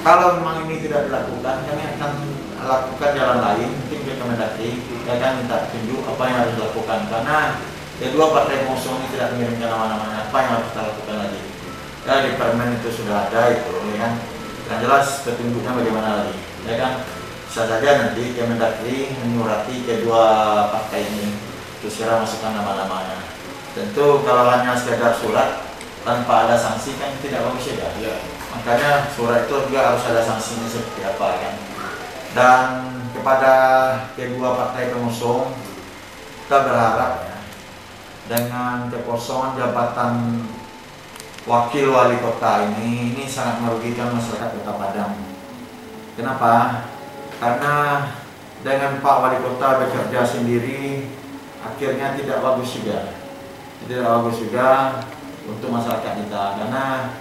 Kalau 0.00 0.40
memang 0.40 0.64
ini 0.64 0.80
tidak 0.80 1.12
dilakukan, 1.12 1.68
kami 1.68 1.82
akan 1.98 2.10
lakukan 2.64 3.10
jalan 3.12 3.40
lain, 3.44 3.68
mungkin 3.76 4.00
ke 4.08 4.12
Kemendagri, 4.16 4.80
kita 4.80 5.20
akan 5.20 5.32
minta 5.44 5.68
petunjuk 5.68 6.00
apa 6.08 6.22
yang 6.24 6.36
harus 6.40 6.54
dilakukan 6.56 7.00
karena 7.12 7.38
kedua 7.96 8.32
partai 8.32 8.64
pengusung 8.64 9.00
ini 9.00 9.12
tidak 9.12 9.36
mengirimkan 9.36 9.68
nama-namanya, 9.72 10.28
apa 10.28 10.36
yang 10.40 10.50
harus 10.60 10.68
kita 10.72 10.80
lakukan 10.84 11.16
lagi? 11.16 11.40
Ya 12.06 12.14
di 12.22 12.30
permen 12.38 12.70
itu 12.78 12.88
sudah 12.92 13.16
ada 13.26 13.40
itu, 13.50 13.72
ya 13.92 13.96
kan? 13.98 14.12
Yang 14.66 14.78
jelas 14.86 15.06
petunjuknya 15.26 15.72
bagaimana 15.74 16.08
lagi, 16.22 16.36
ya 16.66 16.76
kan? 16.78 16.92
bisa 17.56 17.72
saja 17.72 17.88
nanti 18.04 18.36
Kemendagri 18.36 19.16
menyurati 19.16 19.88
kedua 19.88 20.24
partai 20.68 21.08
ini 21.08 21.40
untuk 21.80 21.88
segera 21.88 22.20
masukkan 22.20 22.52
nama-namanya. 22.52 23.16
Tentu 23.72 24.20
kalau 24.28 24.44
hanya 24.52 24.76
sekedar 24.76 25.16
surat 25.16 25.64
tanpa 26.04 26.44
ada 26.44 26.60
sanksi 26.60 27.00
kan 27.00 27.16
tidak 27.24 27.48
bagus 27.48 27.72
ya. 27.72 27.88
Ya. 27.96 28.12
Makanya 28.52 29.08
surat 29.08 29.48
itu 29.48 29.56
juga 29.72 29.88
harus 29.88 30.04
ada 30.04 30.20
sanksinya 30.20 30.68
seperti 30.68 31.00
apa 31.08 31.26
kan. 31.40 31.54
Dan 32.36 32.64
kepada 33.16 33.54
kedua 34.12 34.52
partai 34.52 34.92
pengusung 34.92 35.56
kita 36.44 36.60
berharap 36.60 37.24
ya 37.24 37.35
dengan 38.26 38.90
kekosongan 38.90 39.54
jabatan 39.54 40.42
wakil 41.46 41.94
wali 41.94 42.18
kota 42.18 42.66
ini 42.74 43.14
ini 43.14 43.24
sangat 43.26 43.62
merugikan 43.62 44.10
masyarakat 44.10 44.50
Kota 44.60 44.72
Padang. 44.74 45.14
Kenapa? 46.18 46.84
Karena 47.38 47.74
dengan 48.66 48.98
Pak 48.98 49.16
Wali 49.22 49.38
Kota 49.38 49.78
bekerja 49.78 50.26
sendiri 50.26 51.06
akhirnya 51.62 52.18
tidak 52.18 52.42
bagus 52.42 52.74
juga. 52.74 53.14
Tidak 53.86 54.02
bagus 54.02 54.36
juga 54.42 54.98
untuk 55.46 55.70
masyarakat 55.70 56.12
kita 56.26 56.44
karena 56.58 57.14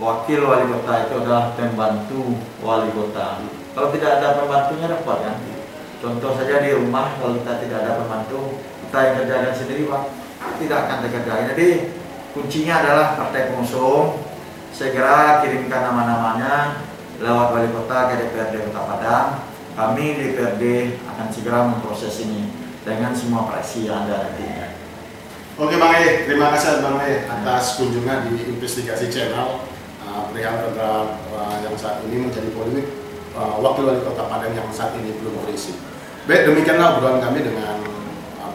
wakil 0.00 0.48
wali 0.48 0.64
kota 0.72 0.92
itu 1.04 1.14
adalah 1.20 1.52
pembantu 1.52 2.40
wali 2.64 2.88
kota. 2.96 3.44
Kalau 3.76 3.92
tidak 3.92 4.10
ada 4.16 4.40
pembantunya 4.40 4.88
repot 4.88 5.20
kan? 5.20 5.36
Contoh 6.00 6.32
saja 6.32 6.64
di 6.64 6.72
rumah 6.72 7.20
kalau 7.20 7.36
kita 7.36 7.60
tidak 7.60 7.84
ada 7.84 8.00
pembantu, 8.00 8.56
kita 8.88 8.98
yang 9.04 9.14
kerjakan 9.20 9.52
sendiri 9.52 9.82
Pak, 9.84 10.02
tidak 10.40 10.78
akan 10.88 10.96
terkerjakan. 11.04 11.50
Jadi 11.56 11.68
kuncinya 12.32 12.74
adalah 12.84 13.06
partai 13.16 13.52
pengusung 13.52 14.20
segera 14.72 15.44
kirimkan 15.44 15.82
nama-namanya 15.92 16.84
lewat 17.20 17.48
wali 17.52 17.68
kota 17.68 17.98
ke 18.12 18.14
DPRD 18.24 18.54
Kota 18.70 18.82
Padang. 18.88 19.28
Kami 19.76 20.04
di 20.18 20.22
DPRD 20.32 20.64
akan 21.08 21.26
segera 21.32 21.68
memproses 21.68 22.20
ini 22.24 22.52
dengan 22.84 23.12
semua 23.12 23.48
praksi 23.48 23.88
yang 23.88 24.08
ada 24.08 24.28
nantinya. 24.28 24.76
Oke 25.60 25.76
Bang 25.76 25.92
E, 25.92 26.24
terima 26.24 26.48
kasih 26.56 26.80
Bang 26.80 26.96
E 27.04 27.28
atas 27.28 27.76
kunjungan 27.76 28.32
di 28.32 28.48
investigasi 28.48 29.12
channel 29.12 29.60
uh, 30.08 30.24
perihal 30.32 30.72
tentang 30.72 31.20
uh, 31.36 31.56
yang 31.60 31.76
saat 31.76 32.00
ini 32.08 32.24
menjadi 32.24 32.48
polemik 32.56 32.88
uh, 33.36 33.60
wakil 33.60 33.84
wali 33.84 34.00
kota 34.00 34.24
Padang 34.24 34.56
yang 34.56 34.68
saat 34.72 34.96
ini 34.96 35.12
belum 35.20 35.44
berisi. 35.44 35.76
Baik, 36.24 36.48
demikianlah 36.48 36.96
obrolan 36.96 37.20
kami 37.20 37.44
dengan 37.44 37.76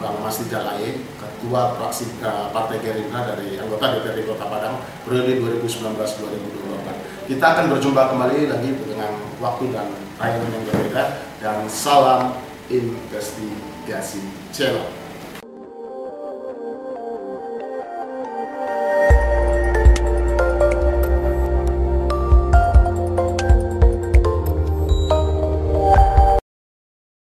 Bang 0.02 0.22
Mas 0.22 0.38
Dijalaye, 0.38 1.02
Ketua 1.36 1.76
Fraksi 1.76 2.16
uh, 2.24 2.48
Partai 2.48 2.80
Gerindra 2.80 3.28
dari 3.28 3.60
anggota 3.60 3.92
DPRD 3.92 4.24
Kota 4.24 4.48
Padang 4.48 4.80
periode 5.04 5.36
2019-2024. 5.68 7.28
Kita 7.28 7.44
akan 7.52 7.76
berjumpa 7.76 8.02
kembali 8.08 8.48
lagi 8.48 8.70
dengan 8.80 9.12
waktu 9.36 9.68
dan 9.68 9.92
tayangan 10.16 10.48
yang 10.48 10.64
berbeda 10.64 11.04
dan 11.44 11.68
salam 11.68 12.40
investigasi 12.72 14.24
channel. 14.48 14.95